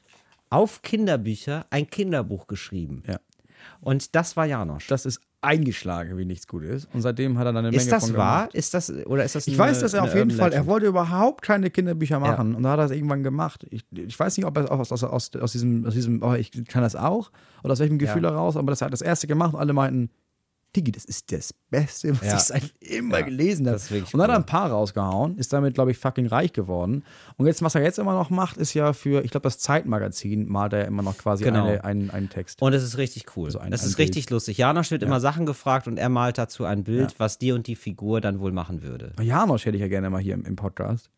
[0.49, 3.03] auf Kinderbücher ein Kinderbuch geschrieben.
[3.07, 3.19] Ja.
[3.81, 4.87] Und das war Janosch.
[4.87, 6.87] das ist eingeschlagen wie nichts Gutes.
[6.93, 8.49] Und seitdem hat er dann eine Menge ist das wahr?
[8.53, 10.59] Ist das oder ist das Ich eine- weiß, dass er auf jeden Urban Fall, er
[10.59, 10.67] Legend?
[10.67, 12.55] wollte überhaupt keine Kinderbücher machen.
[12.55, 13.65] Und da hat er es irgendwann gemacht.
[13.69, 16.51] Ich, ich weiß nicht, ob er aus, aus, aus, aus diesem, aus diesem oh, ich
[16.67, 17.31] kann das auch,
[17.63, 18.31] oder aus welchem Gefühl Ja.
[18.31, 20.09] heraus, aber das hat das erste gemacht und alle meinten,
[20.75, 22.35] Digi, das ist das Beste, was Ja.
[22.35, 23.77] ich seit immer Ja, gelesen habe.
[23.77, 27.03] Und dann hat er ein paar rausgehauen, ist damit, glaube ich, fucking reich geworden.
[27.37, 30.47] Und jetzt, was er jetzt immer noch macht, ist ja für, ich glaube, das Zeitmagazin
[30.47, 31.65] malt er immer noch quasi Genau.
[31.65, 32.61] eine, einen, einen Text.
[32.61, 33.49] Und es ist richtig cool.
[33.49, 34.09] So ein- das ein ist Bild.
[34.09, 34.57] richtig lustig.
[34.57, 37.75] Janosch wird immer Sachen gefragt und er malt dazu ein Bild, was die und die
[37.75, 39.13] Figur dann wohl machen würde.
[39.21, 41.09] Janosch hätte ich ja gerne mal hier im, im Podcast.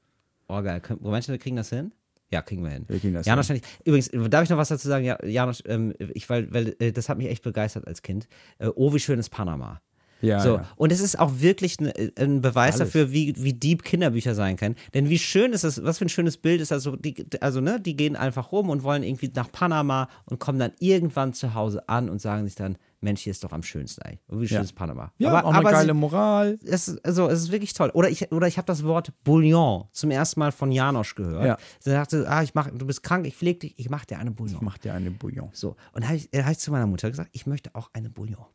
[0.47, 0.81] Oh, geil.
[0.87, 1.91] Du, wir kriegen das hin?
[2.31, 2.85] Ja, kriegen wir hin.
[2.87, 3.61] Wir kriegen das Janosch, hin.
[3.85, 5.03] übrigens, darf ich noch was dazu sagen?
[5.03, 8.27] Ja, Janosch, ähm, ich, weil, weil äh, das hat mich echt begeistert als Kind.
[8.59, 9.81] Äh, oh, wie schön ist Panama.
[10.21, 10.55] Ja, so.
[10.55, 10.65] ja.
[10.75, 12.89] Und es ist auch wirklich ein, ein Beweis Alles.
[12.91, 14.75] dafür, wie, wie deep Kinderbücher sein können.
[14.93, 17.79] Denn wie schön ist das, was für ein schönes Bild ist, also, die, also, ne,
[17.79, 21.87] die gehen einfach rum und wollen irgendwie nach Panama und kommen dann irgendwann zu Hause
[21.87, 24.19] an und sagen sich dann, Mensch, hier ist doch am schönsten eigentlich.
[24.27, 24.61] Und wie schön Ja.
[24.63, 25.13] ist Panama.
[25.19, 26.59] Ja, aber, auch eine aber geile sie, Moral.
[26.65, 27.89] es, ist- also, es ist wirklich toll.
[27.93, 31.45] Oder ich, oder ich habe das Wort Bouillon zum ersten Mal von Janosch gehört.
[31.45, 31.57] Ja.
[31.79, 34.31] Sie sagte, ah, ich mach, du bist krank, ich pflege dich, ich mache dir eine
[34.31, 34.61] Bouillon.
[34.65, 35.47] Macht dir eine Bouillon.
[35.53, 38.09] So, und da habe ich, hab ich zu meiner Mutter gesagt, ich möchte auch eine
[38.09, 38.45] Bouillon.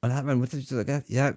[0.00, 1.32] Und dann hat meine Mutter gesagt, ja,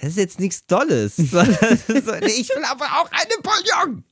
[0.00, 4.04] das ist jetzt nichts so, nee, ich will aber auch eine Bouillon.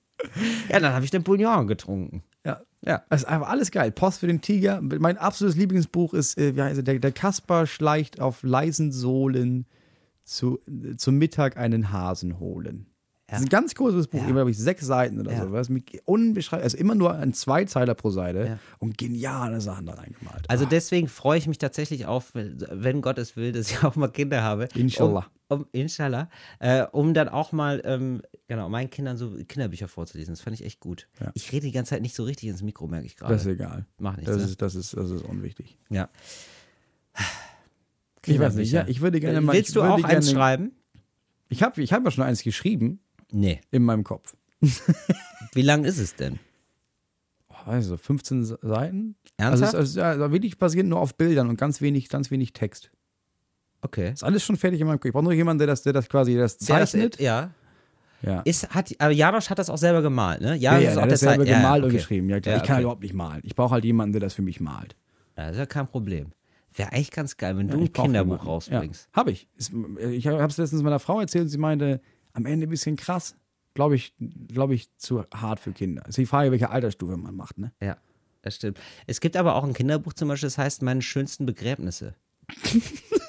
[0.68, 2.22] Ja, dann habe ich den Bouillon getrunken.
[2.44, 2.60] Ja.
[2.82, 3.02] Ja.
[3.08, 3.90] Das ist einfach alles geil.
[3.90, 4.80] Post für den Tiger.
[4.82, 6.82] Mein absolutes Lieblingsbuch ist, äh, wie heißt er?
[6.82, 9.66] Der, der Kasper schleicht auf leisen Sohlen
[10.24, 12.86] zu, äh, zum Mittag einen Hasen holen.
[13.30, 14.24] Das ist ein ganz kurzes Buch, Ja.
[14.26, 15.44] immer glaube ich sechs Seiten oder Ja.
[15.44, 15.52] so.
[15.52, 18.58] Was mit unbeschreiblich, also immer nur ein Zweizeiler pro Seite Ja.
[18.78, 20.48] und geniale Sachen da reingemalt.
[20.48, 24.08] Also deswegen freue ich mich tatsächlich auf, wenn Gott es will, dass ich auch mal
[24.08, 24.68] Kinder habe.
[24.74, 25.26] Inshallah.
[25.48, 26.28] Um, um, inshallah.
[26.60, 30.32] Äh, um dann auch mal, ähm, genau, meinen Kindern so Kinderbücher vorzulesen.
[30.32, 31.08] Das fand ich echt gut.
[31.20, 31.30] Ja.
[31.34, 33.32] Ich rede die ganze Zeit nicht so richtig ins Mikro, merke ich gerade.
[33.32, 33.86] das ist egal.
[33.98, 34.44] Mach nichts, Das ne?
[34.44, 35.78] ist, das, ist, das ist unwichtig.
[35.88, 36.08] Ja.
[38.26, 39.52] Ich weiß nicht, ja, ich würde gerne mal.
[39.54, 40.72] Willst du auch eins schreiben?
[41.48, 43.00] Ich habe ich hab ja schon eins geschrieben
[43.32, 43.60] Nee.
[43.70, 44.36] in meinem Kopf.
[45.52, 46.38] Wie lang ist es denn?
[47.66, 49.16] Also 15 Seiten.
[49.36, 49.74] Ernsthaft?
[49.74, 52.90] Also, es ist also wirklich basierend nur auf Bildern und ganz wenig, ganz wenig Text.
[53.82, 54.12] Okay.
[54.12, 55.06] Ist alles schon fertig in meinem Kopf.
[55.06, 57.18] Ich brauche nur jemanden, der das, der das quasi der das Der das- zeichnet.
[57.20, 57.50] ja.
[58.22, 58.40] ja.
[58.42, 60.56] Ist, hat, aber Janosch hat das auch selber gemalt, ne?
[60.56, 61.96] Ja, Janosch ja, auch hat das selber Zei- ja, gemalt und okay.
[61.98, 62.28] geschrieben.
[62.30, 62.56] Ja, klar.
[62.56, 62.82] Ja, ich kann okay.
[62.82, 63.40] überhaupt nicht malen.
[63.44, 64.96] Ich brauche halt jemanden, der das für mich malt.
[65.36, 66.32] Ja, das ist ja kein Problem.
[66.74, 68.46] Wäre eigentlich ganz geil, wenn du ein Kinderbuch jemanden.
[68.46, 69.08] rausbringst.
[69.12, 69.48] Ja, habe ich.
[69.58, 72.00] Ich habe es letztens meiner Frau erzählt und sie meinte,
[72.32, 73.36] am Ende ein bisschen krass.
[73.74, 74.14] Glaube ich,
[74.48, 76.04] glaube ich, zu hart für Kinder.
[76.06, 77.72] Ist die Frage, welche Altersstufe man macht, ne?
[77.80, 77.96] Ja,
[78.42, 78.80] das stimmt.
[79.06, 82.14] Es gibt aber auch ein Kinderbuch zum Beispiel, das heißt Meine schönsten Begräbnisse.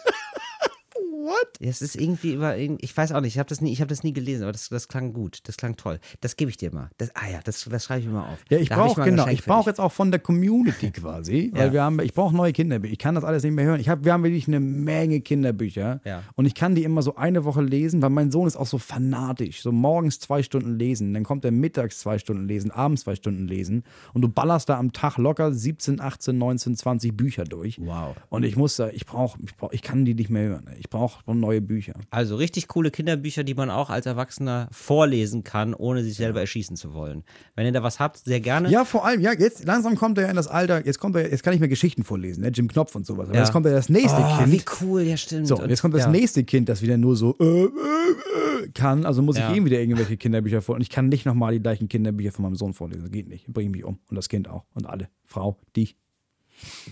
[1.24, 1.48] What?
[1.60, 4.14] Es ist irgendwie über, ich weiß auch nicht, ich habe das, nie- ich das nie
[4.14, 6.00] gelesen, aber das, das klang gut, das klang toll.
[6.22, 6.90] Das gebe ich dir mal.
[6.98, 8.40] Das, ah ja, das, das schreibe ich mir mal auf.
[8.50, 11.74] Ja, ich brauche genau, ich brauche jetzt auch von der Community quasi, weil Ja.
[11.74, 12.92] wir haben, ich brauche neue Kinderbücher.
[12.94, 13.80] Ich kann das alles nicht mehr hören.
[13.80, 16.24] Ich hab, wir haben wirklich eine Menge Kinderbücher Ja.
[16.36, 18.78] und ich kann die immer so eine Woche lesen, weil mein Sohn ist auch so
[18.78, 19.62] fanatisch.
[19.62, 23.48] So morgens zwei Stunden lesen, dann kommt er mittags zwei Stunden lesen, abends zwei Stunden
[23.48, 27.80] lesen und du ballerst da am Tag locker 17, 18, 19, 20 Bücher durch.
[27.80, 28.16] Wow.
[28.30, 30.70] Und ich muss da, ich brauche, ich, brauch, ich kann die nicht mehr hören.
[30.80, 31.94] Ich brauche neue Bücher.
[32.10, 36.76] Also richtig coole Kinderbücher, die man auch als Erwachsener vorlesen kann, ohne sich selber erschießen
[36.76, 37.24] zu wollen.
[37.56, 38.70] Wenn ihr da was habt, sehr gerne.
[38.70, 41.44] Ja, vor allem, ja, jetzt langsam kommt er in das Alter, jetzt kommt er, jetzt
[41.44, 42.50] kann ich mir Geschichten vorlesen, ne?
[42.50, 43.28] Jim Knopf und sowas.
[43.28, 43.42] Aber Ja.
[43.44, 44.52] jetzt kommt er das nächste oh, Kind.
[44.52, 45.48] wie cool, ja stimmt.
[45.48, 46.10] So, Und- jetzt kommt das ja.
[46.10, 49.06] nächste Kind, das wieder nur so äh, äh, äh, kann.
[49.06, 49.50] Also muss Ja.
[49.52, 50.76] ich ihm wieder irgendwelche Kinderbücher vor.
[50.76, 53.04] Und ich kann nicht nochmal die gleichen Kinderbücher von meinem Sohn vorlesen.
[53.04, 53.48] Das geht nicht.
[53.48, 54.00] Bringe ich mich um.
[54.10, 54.66] Und das Kind auch.
[54.74, 55.10] Und alle.
[55.26, 55.98] Frau, dich.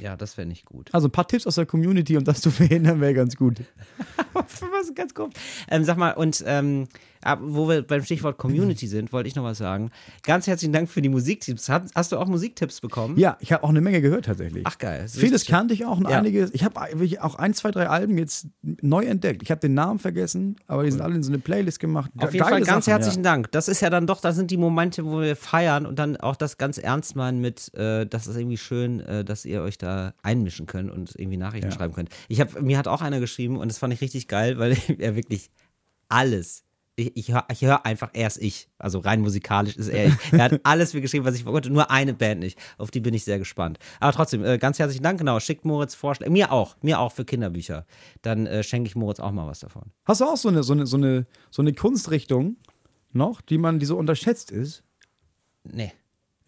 [0.02, 0.90] Ja, das wäre nicht gut.
[0.94, 3.58] Also ein paar Tipps aus der Community, um das zu verhindern, wäre ganz gut.
[4.34, 5.36] was ganz komisch.
[5.70, 6.88] Ähm, sag mal, und ähm,
[7.24, 9.92] ab- wo wir beim Stichwort Community sind, wollte ich noch was sagen.
[10.24, 11.70] Ganz herzlichen Dank für die Musiktipps.
[11.70, 13.18] Hast, hast du auch Musiktipps bekommen?
[13.18, 14.64] Ja, ich habe auch eine Menge gehört tatsächlich.
[14.66, 15.06] Ach geil.
[15.08, 16.20] Vieles kannte ich auch und Ja.
[16.20, 16.52] einiges.
[16.54, 16.80] Ich habe
[17.22, 19.44] auch ein, zwei, drei Alben jetzt neu entdeckt.
[19.44, 22.12] Ich habe den Namen vergessen, aber die sind alle in so eine Playlist gemacht.
[22.18, 23.52] Auf jeden Geile Fall ganz Sachen, herzlichen Dank.
[23.52, 26.36] Das ist ja dann doch, das sind die Momente, wo wir feiern und dann auch
[26.36, 30.14] das ganz ernst meinen mit, äh, das ist irgendwie schön, äh, dass ihr euch da
[30.24, 31.76] einmischen könnt und irgendwie Nachrichten Ja.
[31.76, 32.10] schreiben könnt.
[32.28, 35.16] Ich hab, mir hat auch einer geschrieben und das fand ich richtig geil, weil er
[35.16, 35.50] wirklich
[36.08, 36.64] alles.
[37.00, 38.68] Ich, ich höre hör einfach, er ist ich.
[38.78, 40.14] Also rein musikalisch ist er ich.
[40.32, 42.60] Er hat alles mir geschrieben, was ich wollte, nur eine Band nicht.
[42.78, 43.80] Auf die bin ich sehr gespannt.
[44.00, 45.40] Aber trotzdem, äh, ganz herzlichen Dank, genau.
[45.40, 46.32] Schickt Moritz Vorschläge.
[46.32, 47.86] Mir auch, mir auch für Kinderbücher.
[48.22, 49.92] Dann äh, schenke ich Moritz auch mal was davon.
[50.06, 52.58] Hast du auch so eine, so eine, so eine, so eine Kunstrichtung
[53.12, 54.84] noch, die man, die so unterschätzt ist
[55.64, 55.94] Nee.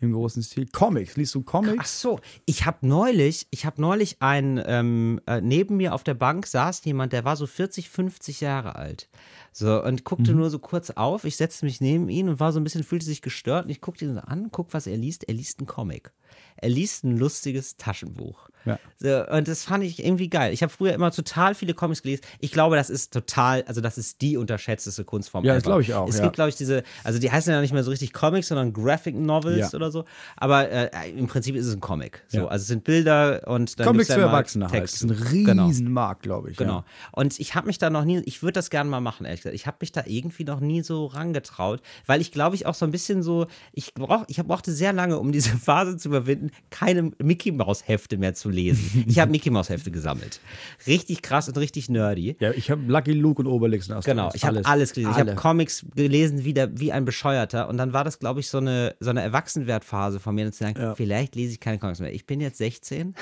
[0.01, 0.67] Im großen Stil?
[0.71, 1.15] Comics.
[1.15, 1.77] Liest du Comics?
[1.79, 6.13] Ach so, ich habe neulich, ich habe neulich einen, ähm, äh, neben mir auf der
[6.13, 9.09] Bank saß jemand, der war so 40, 50 Jahre alt.
[9.53, 11.25] So, und guckte nur so kurz auf.
[11.25, 13.65] Ich setzte mich neben ihn und war so ein bisschen, fühlte sich gestört.
[13.65, 15.27] Und ich guckte ihn an, guck, was er liest.
[15.27, 16.11] Er liest einen Comic.
[16.55, 18.49] Er liest ein lustiges Taschenbuch.
[18.65, 18.79] Ja.
[18.99, 20.53] So, und das fand ich irgendwie geil.
[20.53, 22.21] Ich habe früher immer total viele Comics gelesen.
[22.39, 25.43] Ich glaube, das ist total, also das ist die unterschätzteste Kunstform.
[25.43, 26.23] Ja, das glaube ich auch, Es ja.
[26.23, 29.15] gibt, glaube ich, diese, also die heißen ja nicht mehr so richtig Comics, sondern Graphic
[29.15, 29.75] Novels Ja.
[29.75, 30.05] oder so.
[30.37, 32.23] Aber äh, im Prinzip ist es ein Comic.
[32.27, 34.83] So, also es sind Bilder und dann Comics für Erwachsene halt.
[34.83, 35.65] Das ist ein Genau.
[35.67, 36.57] Riesenmarkt, glaube ich.
[36.57, 36.83] Genau.
[37.11, 39.55] Und ich habe mich da noch nie, ich würde das gerne mal machen, ehrlich gesagt.
[39.55, 42.85] Ich habe mich da irgendwie noch nie so rangetraut, weil ich glaube ich auch so
[42.85, 47.11] ein bisschen so, ich brauch, ich brauchte sehr lange, um diese Phase zu überwinden, keine
[47.17, 49.05] Mickey Maus Hefte mehr zu lesen.
[49.07, 50.39] Ich habe Mickey Maus Hefte gesammelt.
[50.87, 52.35] Richtig krass und richtig nerdy.
[52.39, 54.35] Ja, ich habe Lucky Luke und Obelix und Genau, Asterix.
[54.43, 55.11] ich habe alles gelesen.
[55.11, 55.39] Ich habe Alle.
[55.39, 57.67] Comics gelesen wie, der, wie ein Bescheuerter.
[57.69, 60.79] Und dann war das, glaube ich, so eine, so eine Erwachsenwertphase von mir, zu sagen,
[60.79, 60.95] Ja.
[60.95, 62.13] vielleicht lese ich keine Comics mehr.
[62.13, 63.15] Ich bin jetzt 16.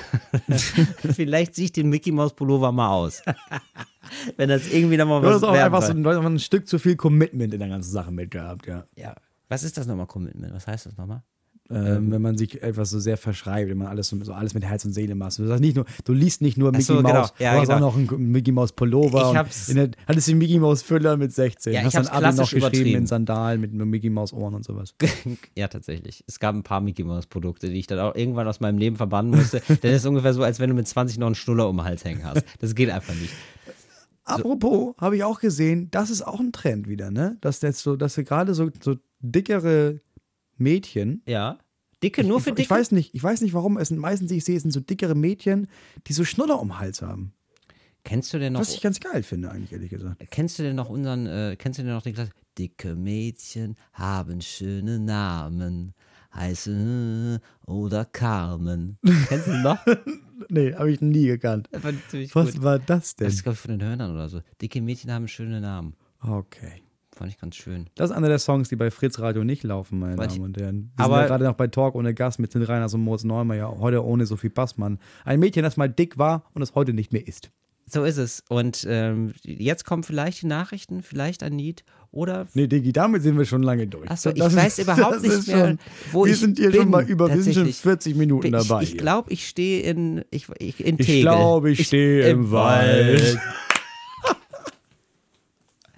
[1.14, 3.22] vielleicht ziehe ich den Mickey Mouse Pullover mal aus.
[4.36, 6.78] Wenn das irgendwie nochmal Du was hast auch einfach so ein, du ein Stück zu
[6.78, 8.84] viel Commitment in der ganzen Sache mit gehabt, ja.
[8.96, 9.14] Ja.
[9.48, 10.52] Was ist das nochmal, Commitment?
[10.54, 11.22] Was heißt das nochmal?
[11.72, 14.64] Ähm, wenn man sich etwas so sehr verschreibt, wenn man alles so, so alles mit
[14.64, 15.38] Herz und Seele macht.
[15.38, 17.12] Du, sagst nicht nur, du liest nicht nur Mickey so, genau.
[17.12, 17.86] Mouse, Ja, du hast genau.
[17.88, 19.20] auch noch einen Mickey Mouse Pullover.
[19.22, 21.72] Ich und hab's- in der, hattest den Mickey Mouse Füller mit 16.
[21.72, 24.64] Ja, ich hast dann hab's Abi noch geschrieben in Sandalen mit Mickey Mouse Ohren und
[24.64, 24.94] sowas.
[25.56, 26.24] Ja, tatsächlich.
[26.26, 28.96] Es gab ein paar Mickey Mouse Produkte, die ich dann auch irgendwann aus meinem Leben
[28.96, 29.60] verbannen musste.
[29.82, 31.84] Denn es ist ungefähr so, als wenn du mit 20 noch einen Schnuller um den
[31.84, 32.44] Hals hängen hast.
[32.60, 33.32] Das geht einfach nicht.
[34.24, 37.36] Apropos, habe ich auch gesehen, das ist auch ein Trend wieder, ne?
[37.40, 40.00] Dass jetzt so, dass wir gerade so, so dickere
[40.60, 41.22] Mädchen.
[41.26, 41.58] Ja.
[42.02, 42.62] Dicke, nur für ich, dicke?
[42.62, 43.76] ich weiß nicht, ich weiß nicht warum.
[43.76, 45.66] Es sind meistens, die ich sehe, es sind so dickere Mädchen,
[46.06, 47.32] die so Schnuller um den Hals haben.
[48.04, 50.24] Kennst du denn noch, Was ich ganz geil finde, eigentlich, ehrlich gesagt.
[50.30, 52.30] kennst du denn noch unseren, äh, kennst du denn noch den Klass?
[52.56, 55.92] Dicke Mädchen haben schöne Namen.
[56.34, 58.98] Heiße äh, oder Carmen.
[59.28, 59.78] Kennst du den noch?
[60.48, 61.68] Nee, habe ich nie gekannt.
[61.70, 62.62] Das fand ich ziemlich Was gut.
[62.62, 63.26] war das denn?
[63.26, 64.40] Das ist, glaube ich, von den Hörnern oder so.
[64.62, 65.94] Dicke Mädchen haben schöne Namen.
[66.22, 66.82] Okay.
[67.20, 67.84] Fand ich ganz schön.
[67.96, 70.42] Das ist einer der Songs, die bei Fritz Radio nicht laufen, meine Weil Damen ich-
[70.42, 70.90] und Herren.
[70.96, 73.24] Wir aber- sind ja gerade noch bei Talk ohne Gast mit den Reiners und Moritz
[73.24, 74.98] Neumeier, heute ohne Sophie Passmann.
[75.26, 77.50] Ein Mädchen, das mal dick war und es heute nicht mehr ist.
[77.84, 78.42] So ist es.
[78.48, 82.46] Und ähm, jetzt kommen vielleicht die Nachrichten, vielleicht ein Lied oder.
[82.54, 84.10] Nee, Diggi, damit sind wir schon lange durch.
[84.10, 85.78] Achso, ich Das weiß ist- überhaupt nicht mehr, schon-
[86.12, 87.82] wo wir ich sind hier bin, schon mal über, wir sind schon tatsächlich.
[87.82, 88.82] 40 Minuten Ich, dabei.
[88.84, 88.98] ich hier.
[88.98, 93.36] glaube, ich stehe in, ich, ich, in Ich glaube, ich stehe im Wald.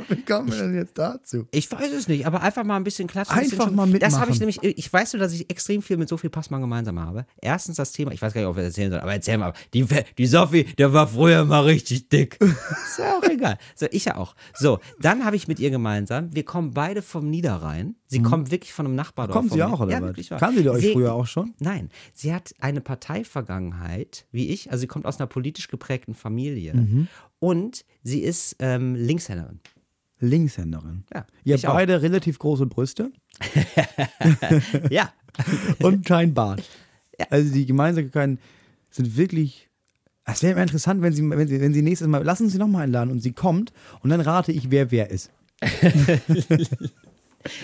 [0.08, 1.46] Wie kommen wir denn jetzt dazu?
[1.50, 3.36] Ich weiß es nicht, aber einfach mal ein bisschen klatschen.
[3.38, 4.60] bisschen Einfach schon- mal Das habe ich mitmachen.
[4.62, 7.26] nämlich, ich weiß nur, dass ich extrem viel mit Sophie Passmann gemeinsam habe.
[7.40, 9.52] Erstens das Thema, ich weiß gar nicht, ob wir das erzählen sollen, aber erzähl mal.
[9.74, 9.86] Die,
[10.18, 12.38] die Sophie, der war früher mal richtig dick.
[12.40, 13.58] Ist ja auch egal.
[13.74, 14.34] So, ich ja auch.
[14.54, 17.96] So, dann habe ich mit ihr gemeinsam, wir kommen beide vom Niederrhein.
[18.06, 19.34] Sie kommt wirklich von einem Nachbardorf.
[19.36, 20.30] Kommt von sie auch, oder ja, was?
[20.30, 20.38] Wahr.
[20.38, 21.54] Kanntet ihr euch Sie- früher auch schon?
[21.60, 24.70] Nein, sie hat eine Parteivergangenheit, wie ich.
[24.70, 26.74] Also sie kommt aus einer politisch geprägten Familie.
[26.74, 27.08] Mhm.
[27.38, 29.60] Und sie ist ähm, Linkshänderin.
[30.22, 31.04] Linkshänderin.
[31.12, 33.10] Ja, Ihr habt beide relativ große Brüste
[34.90, 35.12] Ja,
[35.82, 36.62] und kein Bart.
[37.30, 38.38] Also die Gemeinsamkeiten
[38.90, 39.68] sind wirklich.
[40.24, 42.68] Es wäre immer interessant, wenn sie, wenn sie, wenn sie nächstes Mal, lassen Sie noch
[42.68, 45.30] mal einladen und sie kommt und dann rate ich, wer wer ist.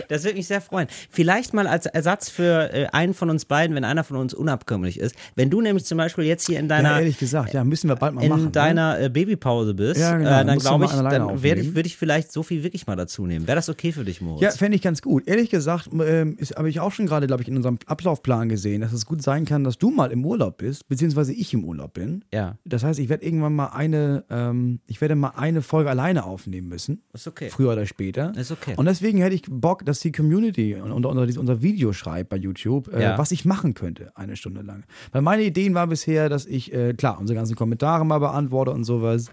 [0.08, 0.88] Das würde mich sehr freuen.
[1.10, 4.98] Vielleicht mal als Ersatz für äh, einen von uns beiden, wenn einer von uns unabkömmlich
[4.98, 5.14] ist.
[5.34, 7.96] Wenn du nämlich zum Beispiel jetzt hier in Ja, deiner, ehrlich gesagt, ja, müssen wir
[7.96, 8.44] bald mal in machen.
[8.44, 8.50] ne?
[8.50, 10.28] deiner äh, Babypause bist, Ja, genau.
[10.28, 12.96] äh, dann Musst du glaube ich, dann werde ich, würde ich vielleicht Sophie wirklich mal
[12.96, 13.46] dazu nehmen.
[13.46, 14.42] Wäre das okay für dich, Moritz?
[14.42, 15.26] Ja, fände ich ganz gut.
[15.28, 18.92] Ehrlich gesagt, ähm, habe ich auch schon gerade, glaube ich, in unserem Ablaufplan gesehen, dass
[18.92, 22.24] es gut sein kann, dass du mal im Urlaub bist, beziehungsweise ich im Urlaub bin.
[22.32, 26.24] Ja, Das heißt, ich werde irgendwann mal eine, ähm, ich werde mal eine Folge alleine
[26.24, 27.02] aufnehmen müssen.
[27.12, 27.48] ist okay.
[27.50, 28.32] Früher oder später.
[28.36, 28.74] Ist okay.
[28.76, 32.88] Und deswegen hätte ich Bock, dass die Community unter, dieses- unser Video schreibt bei YouTube,
[32.92, 33.18] äh, Ja.
[33.18, 34.84] was ich machen könnte, eine Stunde lang.
[35.12, 38.84] Weil meine Ideen war bisher, dass ich, äh, klar, unsere ganzen Kommentare mal beantworte und
[38.84, 39.30] sowas.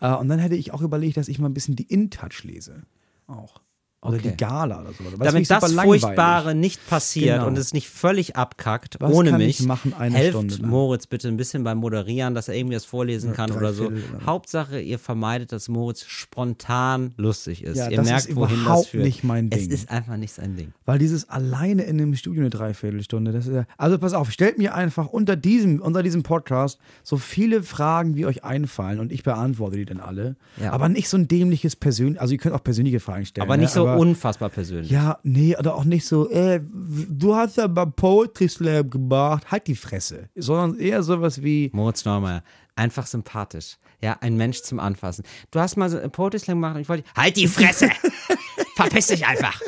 [0.00, 2.82] Äh, und dann hätte ich auch überlegt, dass ich mal ein bisschen die InTouch lese.
[3.26, 3.60] Auch.
[4.04, 4.30] Oder Okay.
[4.30, 5.12] die Gala oder sowas.
[5.18, 5.72] Weil Damit das.
[5.72, 7.46] Furchtbare nicht passiert Genau.
[7.48, 10.62] und es nicht völlig abkackt Was ohne kann ich mich, machen eine helft?
[10.62, 13.84] Moritz bitte ein bisschen beim Moderieren, dass er irgendwie das vorlesen kann drei oder so.
[13.90, 14.02] Lang.
[14.26, 17.76] Hauptsache, ihr vermeidet, dass Moritz spontan lustig ist.
[17.78, 19.04] Ja, ihr merkt, ist wohin das führt.
[19.04, 19.70] nicht mein Es Ding.
[19.70, 20.72] ist einfach nicht sein Ding.
[20.84, 23.64] Weil dieses alleine in einem Studio eine Dreiviertelstunde, das ist ja.
[23.78, 28.26] Also pass auf, stellt mir einfach unter diesem, unter diesem Podcast so viele Fragen, wie
[28.26, 30.36] euch einfallen und ich beantworte die dann alle.
[30.60, 30.72] Ja.
[30.72, 33.46] Aber nicht so ein dämliches persönlich, also ihr könnt auch persönliche Fragen stellen.
[33.46, 33.74] Aber nicht ne?
[33.74, 34.90] so Aber- unfassbar persönlich.
[34.90, 39.66] Ja, nee, oder auch nicht so, äh, du hast ja beim Poetry Slam gemacht, halt
[39.66, 40.28] die Fresse.
[40.34, 42.42] Sondern eher sowas wie, Moritz Neumeier,
[42.76, 43.76] einfach sympathisch.
[44.02, 45.24] Ja, ein Mensch zum Anfassen.
[45.50, 47.88] Du hast mal so ein Poetry Slam gemacht und ich wollte, halt die Fresse!
[48.76, 49.60] Verpiss dich einfach!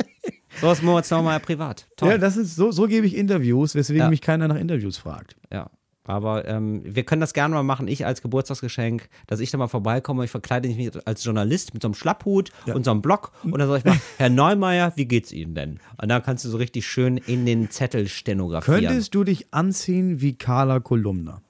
[0.60, 1.86] So ist Moritz Neumeier privat.
[1.96, 2.10] Toll.
[2.12, 4.08] ja, das ist, so, so gebe ich Interviews, weswegen Ja.
[4.10, 5.36] mich keiner nach Interviews fragt.
[5.52, 5.70] Ja.
[6.06, 9.66] Aber ähm, wir können das gerne mal machen, ich als Geburtstagsgeschenk, dass ich da mal
[9.66, 10.24] vorbeikomme.
[10.24, 13.68] Ich verkleide mich als Journalist mit so einem Schlapphut und so einem Block und dann
[13.68, 15.80] sage ich mal, Herr Neumeier, wie geht's Ihnen denn?
[16.00, 18.84] Und dann kannst du so richtig schön in den Zettel stenografieren.
[18.84, 21.42] Könntest du dich anziehen wie Carla Kolumna?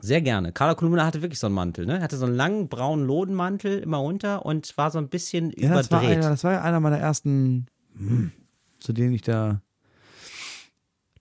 [0.00, 0.52] Sehr gerne.
[0.52, 2.02] Carla Kolumna hatte wirklich so einen Mantel, ne?
[2.02, 5.90] Hatte so einen langen braunen Lodenmantel immer runter und war so ein bisschen Ja, das
[5.90, 6.18] war, überdreht.
[6.18, 7.66] einer, das war ja einer meiner ersten,
[7.96, 8.32] hm,
[8.80, 9.62] zu denen ich da.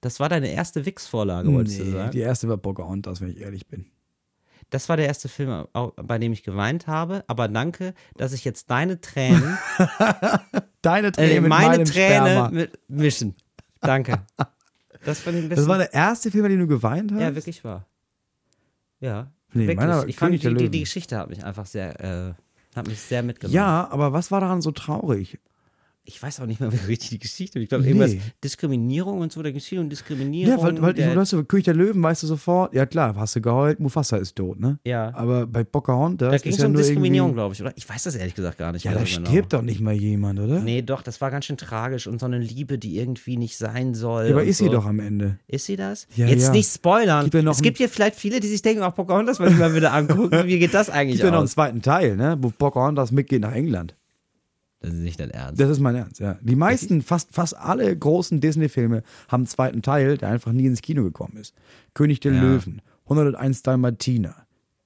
[0.04, 2.12] Das war deine erste Wix-Vorlage, wolltest du Nee, sagen?
[2.12, 3.86] die erste war Pocahontas, wenn ich ehrlich bin.
[4.70, 7.24] Das war der erste Film, bei dem ich geweint habe.
[7.28, 9.58] Aber danke, dass ich jetzt deine Tränen
[10.82, 12.50] Deine äh, Träne mit meine meinem Träne Sperma.
[12.50, 13.36] mit mischen.
[13.82, 14.22] Danke.
[15.06, 15.24] Das.
[15.24, 17.22] Das war der erste Film, bei dem du geweint hast?
[17.22, 17.86] ja, wirklich wahr.
[19.00, 19.32] Ja.
[19.54, 19.78] Nee, wirklich.
[19.78, 22.34] meiner ich fand die, die, die Geschichte hat mich einfach sehr, äh,
[22.76, 23.54] hat mich sehr mitgenommen.
[23.56, 25.40] Ja, aber was war daran so traurig?
[26.06, 27.60] Ich weiß auch nicht mehr wie richtig die Geschichte.
[27.60, 28.22] Ich glaube, irgendwas Nee.
[28.44, 30.58] Diskriminierung und so, da gibt es viel um Diskriminierung.
[30.58, 33.16] Ja, weil, weil der, du hast so König der Löwen, weißt du sofort, ja klar,
[33.16, 34.80] hast du geheult, Mufasa ist tot, ne?
[34.86, 35.14] Ja.
[35.16, 37.72] Aber bei Pocahontas da ging es ja um Diskriminierung, glaube ich, oder?
[37.76, 38.84] Ich weiß das ehrlich gesagt gar nicht.
[38.84, 39.28] Ja, da genau.
[39.28, 40.60] stirbt doch nicht mal jemand, oder?
[40.60, 43.94] Nee, doch, das war ganz schön tragisch und so eine Liebe, die irgendwie nicht sein
[43.94, 44.26] soll.
[44.26, 44.66] Ja, aber und ist so.
[44.66, 45.40] sie doch am Ende.
[45.48, 46.08] Ist sie das?
[46.16, 46.52] Ja, Jetzt ja.
[46.52, 47.30] nicht spoilern.
[47.30, 49.94] Gibt es gibt ja vielleicht viele, die sich denken, auch Pocahontas wollte ich mal wieder
[49.94, 50.48] angucken.
[50.48, 51.52] Wie geht das eigentlich Gibt ja noch einen aus?
[51.52, 52.38] zweiten Teil, ne?
[52.40, 53.96] Wo Pocahontas mitgeht nach England.
[54.84, 55.62] Das ist nicht dein Ernst.
[55.62, 56.38] Das ist mein Ernst, ja.
[56.42, 60.82] Die meisten, fast, fast alle großen Disney-Filme haben einen zweiten Teil, der einfach nie ins
[60.82, 61.56] Kino gekommen ist.
[61.94, 62.42] König der Ja.
[62.42, 64.36] Löwen, 101 Dalmatiner,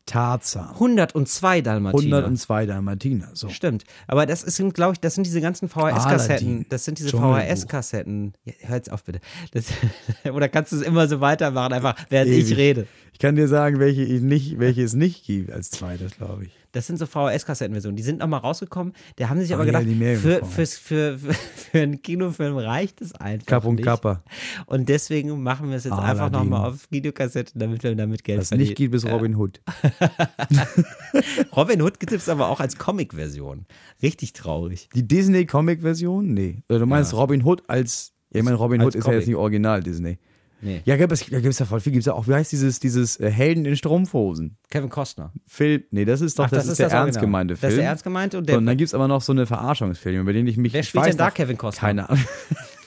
[0.06, 2.18] Tarzan, 102 Dalmatiner.
[2.18, 3.30] 102 Dalmatiner.
[3.34, 3.50] So.
[3.50, 3.86] Stimmt.
[4.06, 6.68] Aber das sind, glaube ich, das sind diese ganzen VHS-Kassetten.
[6.70, 7.10] Das sind diese.
[7.10, 8.34] VHS-Kassetten.
[8.46, 9.20] Ja, hör jetzt auf, bitte.
[9.52, 9.66] Das,
[10.32, 12.58] oder kannst du es immer so weitermachen, einfach während ich Ewig.
[12.58, 12.88] rede?
[13.14, 16.52] Ich kann dir sagen, welche, ich nicht, welche es nicht gibt als zweites, glaube ich.
[16.74, 17.96] Das sind so VHS-Kassettenversionen.
[17.96, 18.94] Die sind nochmal rausgekommen.
[19.16, 23.02] Da haben sich Ah, aber ja, gedacht, für, fürs, für, für, für einen Kinofilm reicht
[23.02, 23.46] es einfach.
[23.48, 23.82] Kapp und.
[23.82, 24.24] Kappa.
[24.66, 26.40] Und deswegen machen wir es jetzt einfach Aladdin.
[26.50, 28.68] nochmal auf Videokassette, damit wir damit Geld Was verdienen.
[28.70, 29.62] nicht gibt, ist Robin Hood.
[31.56, 33.66] Robin Hood gibt es aber auch als Comic-Version.
[34.02, 34.90] Richtig traurig.
[34.96, 36.34] Die Disney-Comic-Version?
[36.34, 36.64] Nee.
[36.68, 38.14] Du meinst Robin Hood als.
[38.34, 39.20] Ja, ich meine, Robin Als Hood ist ja Comic.
[39.22, 40.18] jetzt nicht original Disney.
[40.62, 40.82] Nee.
[40.86, 41.92] Ja, gibt es, da gibt es ja voll viel.
[41.92, 44.58] Gibt es ja auch, wie heißt dieses, dieses äh, Helden in Strumpfhosen?
[44.72, 45.32] Kevin Costner.
[45.46, 45.84] Film.
[45.92, 47.06] Nee, das ist doch, Ach, das, ist der Original.
[47.08, 47.62] ernst gemeinte Film.
[47.62, 48.58] Das ist der ernst gemeinte und So, der.
[48.58, 50.74] und dann gibt es aber noch so eine Verarschungsfilme, bei denen ich mich.
[50.74, 51.80] Wer spielt weiß denn da noch- Kevin Costner?
[51.88, 52.24] Keine Ahnung.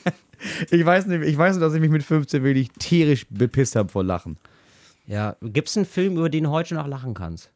[0.70, 3.88] ich weiß nicht, ich weiß nur, dass ich mich mit 15 wirklich tierisch bepisst habe
[3.88, 4.36] vor Lachen.
[5.06, 7.50] ja, gibt es einen Film, über den du heute noch lachen kannst?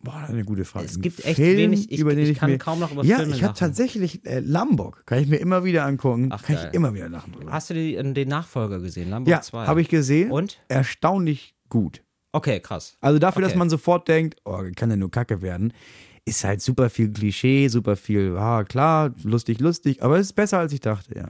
[0.00, 0.86] Boah, eine gute Frage.
[0.86, 3.16] Es gibt echt Film, wenig- ich- über den ich kann mir, kaum noch über Ja,
[3.18, 5.04] Filme ich habe tatsächlich äh, Lombok.
[5.06, 6.28] Kann ich mir immer wieder angucken.
[6.30, 6.68] Ach, kann geil.
[6.68, 7.50] ich immer wieder lachen drüber.
[7.50, 9.10] Hast du die, den Nachfolger gesehen?
[9.10, 9.66] Lambo Ja, 2?
[9.66, 10.30] habe ich gesehen.
[10.30, 10.60] Und?
[10.68, 12.02] Erstaunlich gut.
[12.32, 12.96] Okay, krass.
[13.00, 13.58] Also dafür, dass Okay.
[13.58, 15.72] man sofort denkt, oh, kann ja nur Kacke werden,
[16.24, 20.58] ist halt super viel Klischee, super viel, ah, klar, lustig, lustig, aber es ist besser,
[20.58, 21.28] als ich dachte, ja.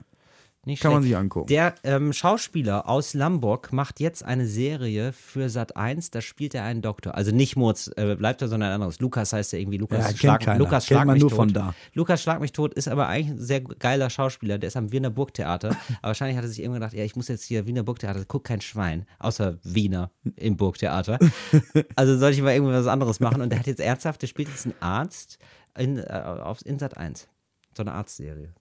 [0.65, 1.11] Nicht Kann man schlecht.
[1.11, 1.47] sich angucken.
[1.47, 6.63] Der ähm, Schauspieler aus Lamborg macht jetzt eine Serie für Sat 1, da spielt er
[6.63, 7.15] einen Doktor.
[7.15, 8.99] Also nicht Moritz äh, bleibt er, sondern ein anderes.
[8.99, 9.77] Lukas heißt er irgendwie.
[9.77, 10.59] Lukas, Ja, Schlag, keiner.
[10.59, 11.37] Lukas Schlag man mich nur tot.
[11.37, 11.73] von da.
[11.93, 14.57] Lukas Schlag mich tot ist aber eigentlich ein sehr geiler Schauspieler.
[14.57, 15.69] Der ist am Wiener Burgtheater.
[16.01, 18.45] aber wahrscheinlich hat er sich irgendwann gedacht, ja, ich muss jetzt hier Wiener Burgtheater, guckt
[18.47, 21.19] kein Schwein, außer Wiener im Burgtheater.
[21.95, 23.41] also soll ich mal irgendwie was anderes machen.
[23.41, 25.39] Und der hat jetzt ernsthaft, der spielt jetzt einen Arzt
[25.77, 26.03] in, äh,
[26.43, 27.29] auf, in Sat 1.
[27.77, 28.53] So eine Arztserie.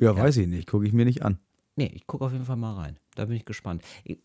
[0.00, 1.38] Ja, weiß ich nicht, gucke ich mir nicht an.
[1.76, 2.98] Nee, ich gucke auf jeden Fall mal rein.
[3.14, 3.82] Da bin ich gespannt.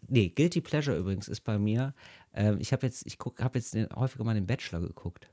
[0.08, 1.94] Nee, Guilty Pleasure übrigens ist bei mir.
[2.34, 5.30] Ähm, ich habe jetzt, ich habe jetzt den, häufiger mal den Bachelor geguckt.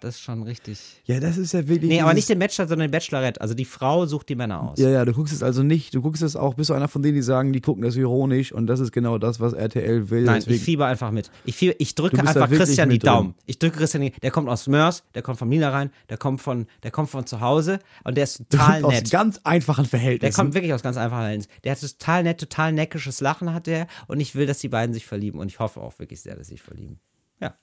[0.00, 0.78] Das ist schon richtig.
[1.06, 1.88] Ja, das ist ja wirklich.
[1.90, 3.40] Nee, aber nicht den Bachelor, sondern den Bachelorette.
[3.40, 4.78] Also die Frau sucht die Männer aus.
[4.78, 7.02] Ja, ja, du guckst es also nicht, du guckst es auch, bist du einer von
[7.02, 10.22] denen, die sagen, die gucken das ironisch und das ist genau das, was RTL will.
[10.22, 11.32] Nein, deswegen, ich fieber einfach mit.
[11.44, 13.12] Ich, fieber, ich drücke einfach Christian die mit drin.
[13.12, 13.34] Daumen.
[13.46, 16.40] Ich drücke Christian die, der kommt aus Mörs, der kommt von Mina rein, der kommt
[16.40, 19.10] von, der kommt von zu Hause und der ist total aus nett.
[19.10, 20.34] ganz einfachen Der Verhältnissen.
[20.36, 21.50] kommt wirklich aus ganz einfachen Verhältnissen.
[21.64, 24.94] Der hat total nett, total neckisches Lachen hat der und ich will, dass die beiden
[24.94, 27.00] sich verlieben und ich hoffe auch wirklich sehr, dass sie sich verlieben.
[27.40, 27.54] Ja,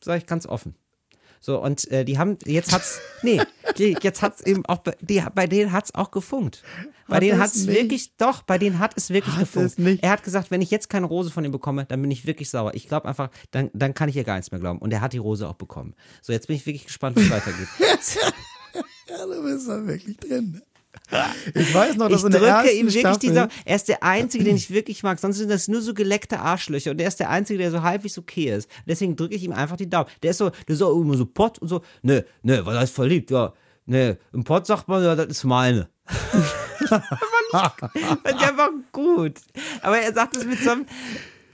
[0.00, 0.76] sage ich ganz offen.
[1.44, 3.42] So und äh, die haben jetzt hat's nee,
[3.76, 6.62] die, jetzt hat's eben auch bei, die, bei denen hat's auch gefunkt.
[7.08, 7.76] Bei Hat denen es hat's nicht?
[7.76, 9.70] wirklich doch, bei denen hat es wirklich Hat gefunkt.
[9.72, 10.02] es nicht?
[10.04, 12.48] Er hat gesagt, wenn ich jetzt keine Rose von ihm bekomme, dann bin ich wirklich
[12.48, 12.74] sauer.
[12.74, 15.12] Ich glaube einfach, dann, dann kann ich ihr gar nichts mehr glauben und er hat
[15.12, 15.94] die Rose auch bekommen.
[16.22, 17.68] So, jetzt bin ich wirklich gespannt, wie es weitergeht.
[19.08, 20.62] Ja, du bist da wirklich drin.
[21.54, 23.48] Ich weiß noch, dass Ich in der drücke ersten ihm wirklich Staffel, dieser.
[23.64, 25.18] Er ist der Einzige, den ich wirklich mag.
[25.18, 26.90] Sonst sind das nur so geleckte Arschlöcher.
[26.90, 28.68] Und er ist der Einzige, der so halbwegs okay ist.
[28.86, 30.08] Deswegen drücke ich ihm einfach die Daumen.
[30.22, 31.82] Der ist so, der ist auch immer so Pott und so.
[32.02, 33.30] Ne, ne, was heißt verliebt?
[33.30, 33.52] Ja,
[33.86, 35.88] ne, im Pott sagt man, ja, das ist meine.
[36.06, 37.74] Fand
[38.24, 39.34] ich einfach gut.
[39.82, 40.86] Aber er sagt es mit so einem.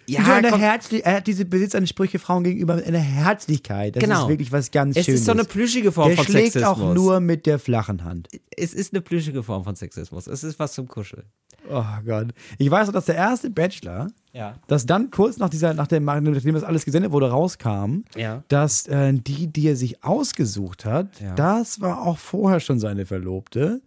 [0.09, 3.97] Ja, so eine komm, Herzli er hat diese Besitzansprüche Frauen gegenüber mit einer Herzlichkeit.
[3.97, 4.23] Das Genau.
[4.23, 5.21] ist wirklich was ganz es Schönes.
[5.21, 6.79] ist so eine plüschige Form Der von schlägt Sexismus.
[6.89, 8.29] auch nur mit der flachen Hand.
[8.57, 10.27] es ist eine plüschige Form von Sexismus.
[10.27, 11.25] Es ist was zum Kuscheln.
[11.71, 12.29] Oh Gott.
[12.57, 14.59] Ich weiß noch, dass der erste Bachelor, Ja.
[14.69, 18.43] dass dann kurz nach dieser, nach dem, nachdem das alles gesendet wurde, rauskam, Ja.
[18.49, 21.35] dass äh, die, die er sich ausgesucht hat, Ja.
[21.35, 23.83] das war auch vorher schon seine Verlobte.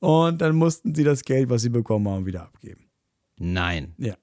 [0.00, 2.82] Und dann mussten sie das Geld, was sie bekommen haben, wieder abgeben.
[3.38, 3.94] Nein.
[3.96, 4.14] Ja.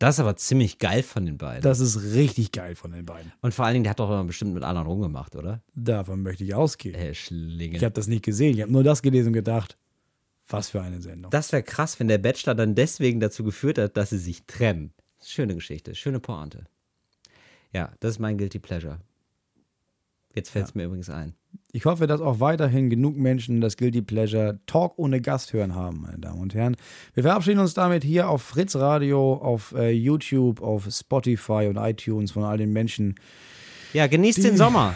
[0.00, 1.62] Das ist aber ziemlich geil von den beiden.
[1.62, 3.32] Das ist richtig geil von den beiden.
[3.42, 5.62] Und vor allen Dingen, der hat doch immer bestimmt mit anderen rumgemacht, oder?
[5.74, 6.94] Davon möchte ich ausgehen.
[6.94, 7.76] Herr Schlinge.
[7.76, 8.56] Ich habe das nicht gesehen.
[8.56, 9.76] Ich habe nur das gelesen und gedacht,
[10.48, 11.30] was für eine Sendung.
[11.30, 14.94] Das wäre krass, wenn der Bachelor dann deswegen dazu geführt hat, dass sie sich trennen.
[15.22, 16.64] Schöne Geschichte, schöne Pointe.
[17.74, 19.00] Ja, das ist mein Guilty Pleasure.
[20.34, 21.34] Jetzt fällt es mir übrigens ein.
[21.72, 26.00] Ich hoffe, dass auch weiterhin genug Menschen das Guilty Pleasure Talk ohne Gast hören haben,
[26.00, 26.76] meine Damen und Herren.
[27.14, 32.32] Wir verabschieden uns damit hier auf Fritz Radio, auf äh, YouTube, auf Spotify und iTunes
[32.32, 33.14] von all den Menschen.
[33.92, 34.94] Ja, genießt den Sommer.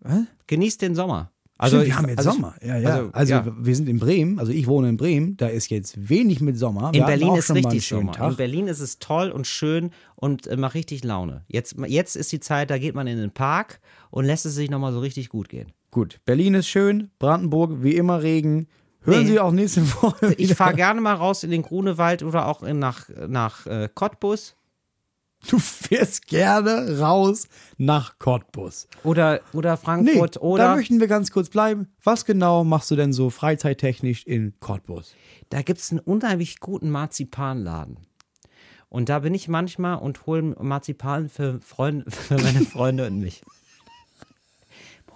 [0.00, 0.24] Was?
[0.46, 1.31] Genießt den Sommer.
[1.62, 2.54] Also Stimmt, wir ich- haben jetzt also ich- Sommer.
[2.62, 2.88] Ja, ja.
[2.96, 3.56] also, Also, ja.
[3.60, 6.92] wir sind in Bremen, also ich wohne in Bremen, da ist jetzt wenig mit Sommer.
[6.92, 8.12] Wir In Berlin ist richtig Sommer.
[8.12, 8.36] In Tag.
[8.36, 11.44] Berlin ist es toll und schön und äh, macht richtig Laune.
[11.48, 14.70] Jetzt, jetzt ist die Zeit, da geht man in den Park und lässt es sich
[14.70, 15.72] nochmal so richtig gut gehen.
[15.90, 18.66] Gut, Berlin ist schön, Brandenburg wie immer Regen.
[19.04, 19.30] Hören Nee.
[19.30, 20.54] Sie auch nächste Woche Ich wieder.
[20.56, 24.54] fahre gerne mal raus in den Grunewald oder auch in, nach, nach äh, Cottbus
[25.48, 28.86] Du fährst gerne raus nach Cottbus.
[29.02, 31.88] oder, oder Nee, Frankfurt da oder möchten wir ganz kurz bleiben.
[32.04, 35.14] Was genau machst du denn so freizeittechnisch in Cottbus?
[35.52, 37.98] da gibt es einen unheimlich guten Marzipanladen.
[38.88, 43.42] Und da bin ich manchmal und hole Marzipan für, Freunde, für meine Freunde und mich.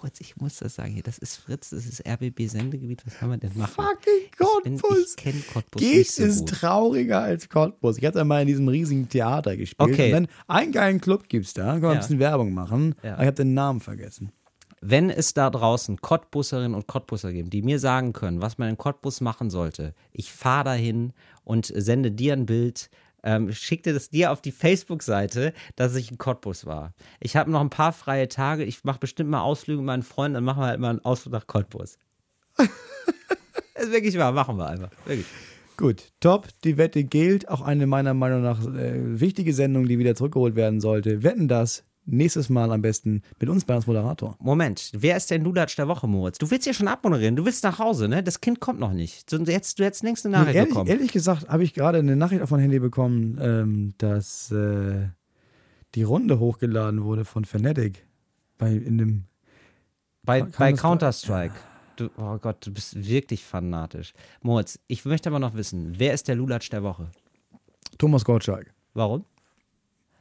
[0.07, 3.41] Moritz, ich muss das sagen hier, das ist Fritz, das ist RBB-Sendegebiet, was kann man
[3.41, 3.73] denn machen?
[3.75, 5.09] Fucking Ich bin- Cottbus.
[5.09, 6.49] Ich kenne Cottbus Geht nicht so ist gut.
[6.49, 7.97] trauriger als Cottbus.
[7.97, 9.91] Ich hatte einmal in diesem riesigen Theater gespielt.
[9.91, 10.13] Okay.
[10.13, 11.71] Und dann einen geilen Club gibt's da.
[11.71, 11.93] Können wir Ja.
[11.95, 12.95] ein bisschen Werbung machen.
[13.03, 13.13] Ja.
[13.15, 14.31] Aber ich habe den Namen vergessen.
[14.79, 18.77] Wenn es da draußen Cottbusserinnen und Cottbusser gibt, die mir sagen können, was man in
[18.77, 21.11] Cottbus machen sollte, ich fahre dahin
[21.43, 22.89] und sende dir ein Bild,
[23.27, 26.93] ähm, schickte das dir auf die Facebook-Seite, dass ich in Cottbus war.
[27.19, 30.35] Ich habe noch ein paar freie Tage, ich mache bestimmt mal Ausflüge mit meinen Freunden,
[30.35, 31.97] dann machen wir halt mal einen Ausflug nach Cottbus.
[32.55, 32.67] das
[33.83, 34.91] ist wirklich wahr, machen wir einfach.
[35.05, 35.27] Wirklich.
[35.75, 36.47] Gut, top.
[36.63, 37.49] Die Wette gilt.
[37.49, 41.21] Auch eine meiner Meinung nach äh, wichtige Sendung, die wieder zurückgeholt werden sollte.
[41.21, 44.35] Wetten das nächstes Mal am besten mit uns bei als Moderator.
[44.39, 46.37] Moment, wer ist denn Lulatsch der Woche, Moritz?
[46.37, 48.23] Du willst ja schon abmoderieren, du willst nach Hause, ne?
[48.23, 49.31] Das Kind kommt noch nicht.
[49.31, 50.89] Du, jetzt, du hättest längst eine Nachricht ehrlich, bekommen.
[50.89, 55.09] ehrlich gesagt habe ich gerade eine Nachricht auf mein Handy bekommen, ähm, dass äh,
[55.95, 58.05] die Runde hochgeladen wurde von Fnatic.
[58.57, 59.23] Bei, in dem
[60.23, 61.53] Bei, bei Counter-Strike.
[61.97, 64.13] Du, oh Gott, du bist wirklich fanatisch.
[64.41, 67.09] Moritz, ich möchte aber noch wissen, wer ist der Lulatsch der Woche?
[67.97, 68.73] Thomas Gottschalk.
[68.93, 69.25] Warum?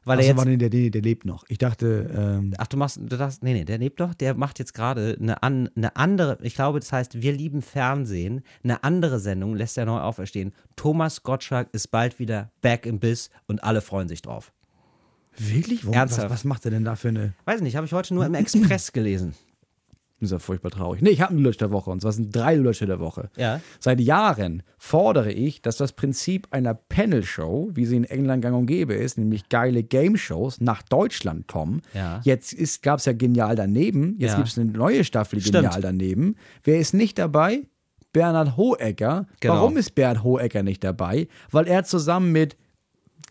[0.06, 0.38] Weil er Achso, jetzt.
[0.38, 1.44] war nee, der, der, der lebt noch.
[1.48, 4.60] Ich dachte, ähm, Ach, du machst, du dachtest, nee, nee, der lebt doch, der macht
[4.60, 9.18] jetzt gerade eine, an, eine andere, ich glaube, das heißt, wir lieben Fernsehen, eine andere
[9.18, 10.52] Sendung lässt er neu auferstehen.
[10.76, 14.52] Thomas Gottschalk ist bald wieder back im Biss und alle freuen sich drauf.
[15.36, 15.84] wirklich?
[15.84, 16.30] Was, Ernsthaft?
[16.30, 17.34] was macht er denn da für eine.
[17.44, 19.34] Weiß nicht, habe ich heute nur im Express gelesen.
[20.18, 21.02] Das ist ja furchtbar traurig.
[21.02, 23.28] Nee, ich habe einen Lutsch der Woche und zwar sind drei Lutsch der Woche.
[23.36, 23.60] Ja.
[23.80, 28.64] Seit Jahren fordere ich, dass das Prinzip einer Panel-Show, wie sie in England gang und
[28.66, 31.82] gäbe ist, nämlich geile Game-Shows, nach Deutschland kommen.
[31.92, 32.20] Ja.
[32.24, 34.36] Jetzt gab es ja Genial daneben, jetzt Ja.
[34.38, 35.56] gibt es eine neue Staffel Stimmt.
[35.64, 36.36] Genial daneben.
[36.64, 37.64] Wer ist nicht dabei?
[38.14, 39.26] Bernhard Hohecker.
[39.40, 39.54] Genau.
[39.54, 41.28] Warum ist Bernhard Hohecker nicht dabei?
[41.50, 42.56] Weil er zusammen mit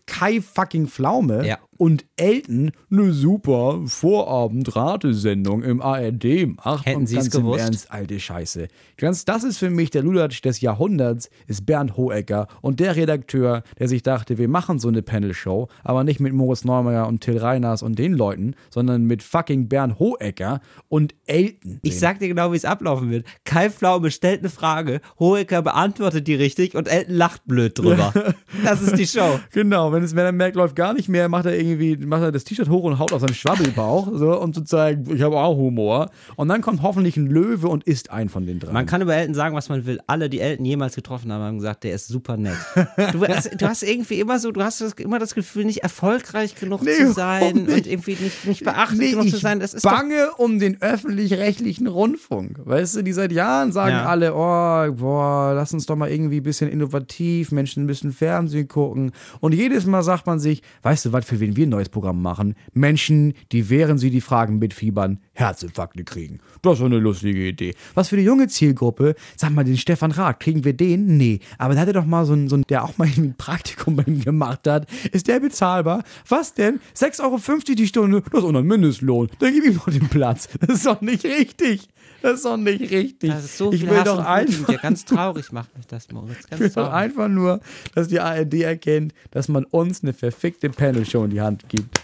[0.06, 1.58] Kai fucking Pflaume Ja.
[1.78, 6.86] Und Elton eine super Vorabend-Ratesendung im ARD macht.
[6.86, 7.60] Hätten Sie es gewusst?
[7.60, 8.68] Ernst, alte Scheiße.
[8.96, 13.62] Ganz, das ist für mich der Lulatsch des Jahrhunderts, ist Bernd Hohecker und der Redakteur,
[13.78, 17.38] der sich dachte, wir machen so eine Panel-Show, aber nicht mit Moritz Neumeier und Till
[17.38, 21.80] Reiners und den Leuten, sondern mit fucking Bernd Hohecker und Elton.
[21.82, 23.26] Ich sag dir genau, wie es ablaufen wird.
[23.44, 28.12] Kai Pflaume stellt eine Frage, Hohecker beantwortet die richtig und Elton lacht blöd drüber.
[28.64, 29.40] das ist die Show.
[29.52, 31.65] Genau, wenn, es, wenn er merkt, läuft gar nicht mehr, macht er irgendwie,
[32.06, 35.22] macht er das T-Shirt hoch und haut auf seinen Schwabbelbauch, so, um zu zeigen, ich
[35.22, 36.10] habe auch Humor.
[36.36, 38.72] Und dann kommt hoffentlich ein Löwe und isst einen von den drei.
[38.72, 40.00] Man kann über Elton sagen, was man will.
[40.06, 42.56] Alle, die Elton jemals getroffen haben, haben gesagt, der ist super nett.
[43.12, 46.54] Du, hast- du hast irgendwie immer so, du hast das, immer das Gefühl, nicht erfolgreich
[46.54, 49.60] genug Nee, zu sein und irgendwie nicht, nicht beachtet Nee, genug zu sein.
[49.60, 52.58] Das ist doch, bange um den öffentlich-rechtlichen Rundfunk.
[52.64, 54.06] Weißt du, die seit Jahren sagen Ja.
[54.06, 59.12] alle, oh, boah, lass uns doch mal irgendwie ein bisschen innovativ, Menschen bisschen Fernsehen gucken.
[59.40, 62.22] Und jedes Mal sagt man sich, weißt du, was für wen wir ein neues Programm
[62.22, 62.54] machen?
[62.72, 66.40] Menschen, die während sie die Fragen mitfiebern, Herzinfarkte kriegen.
[66.62, 67.74] Das ist eine lustige Idee.
[67.94, 71.16] Was für die junge Zielgruppe, sag mal, den Stefan Rath, kriegen wir den?
[71.16, 71.40] Nee.
[71.58, 74.04] Aber da hat er doch mal so einen, so der auch mal ein Praktikum bei
[74.06, 74.86] ihm gemacht hat.
[75.12, 76.04] Ist der bezahlbar?
[76.28, 76.80] Was denn?
[76.96, 78.22] 6,50 Euro die Stunde?
[78.30, 79.28] Das ist unter dem Mindestlohn.
[79.38, 80.48] Dann gib ihm doch den Platz.
[80.60, 81.88] Das ist doch nicht richtig.
[82.26, 83.30] Das ist doch nicht richtig.
[83.30, 84.78] das ist so ich viel will Hass doch einfach, dir.
[84.78, 86.38] Ganz traurig macht mich das, Moritz.
[86.40, 87.02] ich will Ganz doch traurig.
[87.04, 87.60] einfach nur,
[87.94, 92.00] dass die ARD erkennt, dass man uns eine verfickte Panel-Show in die Hand gibt.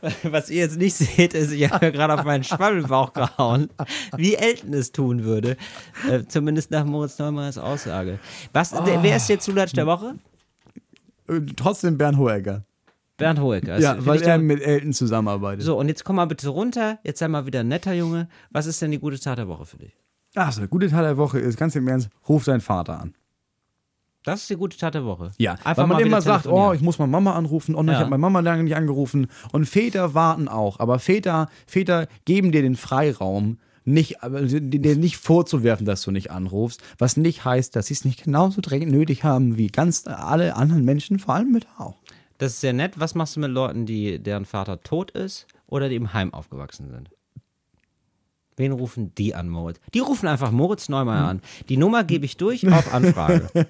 [0.22, 3.68] Was ihr jetzt nicht seht, ist, ich habe gerade auf meinen Schwabbelbauch gehauen,
[4.16, 5.58] wie Elton es tun würde.
[6.10, 8.18] Äh, zumindest nach Moritz Neumeyers Aussage.
[8.54, 10.14] Was, der, wer ist jetzt Lulatsch der Woche?
[11.28, 12.64] Äh, Trotzdem Bernd Hohecker.
[13.16, 13.78] Bernd Hohecker.
[13.78, 15.64] Ja, weil ich er mit Elton zusammenarbeitet.
[15.64, 16.98] So, und jetzt komm mal bitte runter.
[17.04, 18.28] Jetzt sei mal wieder ein netter Junge.
[18.50, 19.92] Was ist denn die gute Tat der Woche für dich?
[20.34, 23.14] Achso, gute Teil der Woche ist, ganz im Ernst, ruf seinen Vater an.
[24.24, 25.30] Das ist die gute Tat der Woche.
[25.38, 28.00] Ja, Einfach weil man immer sagt, oh, ich muss meine Mama anrufen und ich Ja.
[28.00, 29.28] habe meine Mama lange nicht angerufen.
[29.52, 35.18] Und Väter warten auch, aber Väter, Väter geben dir den Freiraum, nicht, also dir nicht
[35.18, 39.24] vorzuwerfen, dass du nicht anrufst, was nicht heißt, dass sie es nicht genauso dringend nötig
[39.24, 41.98] haben wie ganz alle anderen Menschen, vor allem Mütter auch.
[42.38, 42.98] Das ist sehr nett.
[42.98, 46.90] Was machst du mit Leuten, die, deren Vater tot ist oder die im Heim aufgewachsen
[46.90, 47.10] sind?
[48.56, 49.80] Wen rufen die an, Moritz?
[49.94, 51.42] Die rufen einfach Moritz Neumeier an.
[51.68, 53.48] Die Nummer gebe ich durch auf Anfrage.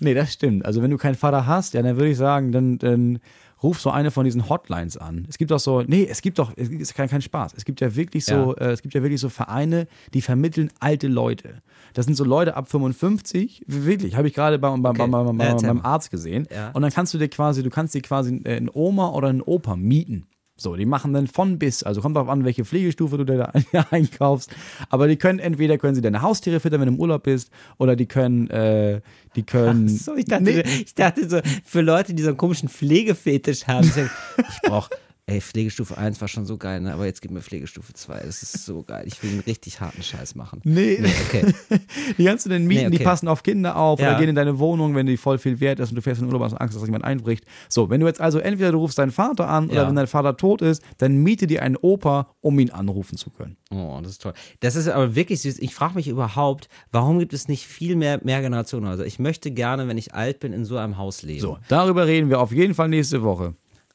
[0.00, 0.66] Nee, das stimmt.
[0.66, 3.20] Also wenn du keinen Vater hast, ja, dann würde ich sagen, dann, dann
[3.62, 5.26] ruf so eine von diesen Hotlines an.
[5.28, 7.54] Es gibt auch so, nee, es gibt doch, es ist kein, kein Spaß.
[7.56, 11.08] Es gibt ja wirklich so, äh, es gibt ja wirklich so Vereine, die vermitteln alte
[11.08, 11.62] Leute.
[11.94, 15.08] Das sind so Leute ab 55, wirklich, habe ich gerade beim, beim, Okay.
[15.10, 15.84] beim, beim, Ja.
[15.84, 16.46] Arzt gesehen.
[16.52, 16.70] Ja.
[16.72, 19.42] Und dann kannst du dir quasi, du kannst dir quasi äh, einen Oma oder einen
[19.42, 20.26] Opa mieten.
[20.54, 23.52] So, die machen dann von bis, also kommt darauf an, welche Pflegestufe du da
[23.90, 24.54] einkaufst.
[24.90, 27.96] Aber die können, entweder können sie deine Haustiere füttern, wenn du im Urlaub bist, oder
[27.96, 29.00] die können, äh,
[29.34, 29.88] die können.
[29.88, 30.60] So, ich dachte, Nee.
[30.84, 34.90] ich dachte so, für Leute, die so einen komischen Pflegefetisch haben, ich, sag, ich brauch,
[35.26, 36.92] ey, Pflegestufe 1 war schon so geil, ne?
[36.92, 38.20] aber jetzt gib mir Pflegestufe 2.
[38.24, 39.04] Das ist so geil.
[39.06, 40.60] Ich will einen richtig harten Scheiß machen.
[40.64, 41.54] Nee, Nee, okay.
[42.18, 42.98] Die kannst du denn mieten, Nee, okay.
[42.98, 44.10] die passen auf Kinder auf Ja.
[44.10, 46.26] oder gehen in deine Wohnung, wenn die voll viel wert ist und du fährst in
[46.26, 47.44] den Urlaub, hast Angst, dass jemand einbricht.
[47.68, 49.88] So, wenn du jetzt also entweder du rufst deinen Vater an oder Ja.
[49.88, 53.56] wenn dein Vater tot ist, dann miete dir einen Opa, um ihn anrufen zu können.
[53.70, 54.34] Oh, das ist toll.
[54.60, 55.60] Das ist aber wirklich süß.
[55.60, 59.06] Ich frage mich überhaupt, warum gibt es nicht viel mehr Mehrgenerationenhäuser?
[59.06, 61.40] Ich möchte gerne, wenn ich alt bin, in so einem Haus leben.
[61.40, 63.54] So, darüber reden wir auf jeden Fall nächste Woche.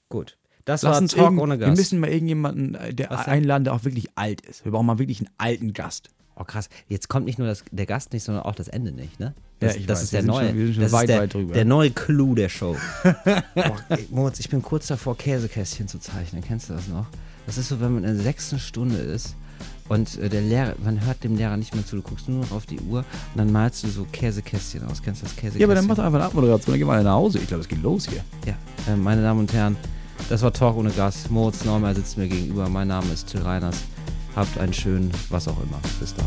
[0.09, 0.37] Gut.
[0.67, 1.77] Das Lass war uns Talk irgend- ohne Wir Gast.
[1.79, 4.63] müssen mal irgendjemanden äh, der einladen, der auch wirklich alt ist.
[4.65, 6.09] Wir brauchen mal wirklich einen alten Gast.
[6.39, 9.19] Oh krass, jetzt kommt nicht nur das, der Gast nicht, sondern auch das Ende nicht,
[9.19, 9.33] ne?
[9.59, 10.47] Ja, Das, ich das weiß, ist wir der sind neue.
[10.49, 11.53] schon- wir sind schon das weit, ist der, weit drüber.
[11.55, 12.75] der neue Clou der Show.
[13.55, 16.43] Boah, ey, Moritz, ich bin kurz davor, Käsekästchen zu zeichnen.
[16.43, 17.07] Kennst du das noch?
[17.47, 19.35] Das ist so, wenn man in der sechsten Stunde ist
[19.89, 21.95] und äh, der Lehrer, man hört dem Lehrer nicht mehr zu.
[21.95, 23.05] Du guckst nur noch auf die Uhr und
[23.37, 25.01] dann malst du so Käsekästchen aus.
[25.01, 25.61] Kennst du das Käsekästchen?
[25.61, 27.39] Ja, aber dann mach doch einfach eine Abmoderation, dann gehen wir alle nach Hause.
[27.39, 28.23] Ich glaube, es geht los hier.
[28.45, 28.53] Ja,
[28.93, 29.75] äh, meine Damen und Herren,
[30.29, 31.29] das war Talk ohne Gas.
[31.29, 32.67] Moritz Neumann sitzt mir gegenüber.
[32.69, 33.77] Mein Name ist Till Reiners.
[34.35, 35.79] Habt einen schönen, was auch immer.
[35.99, 36.25] Bis dann.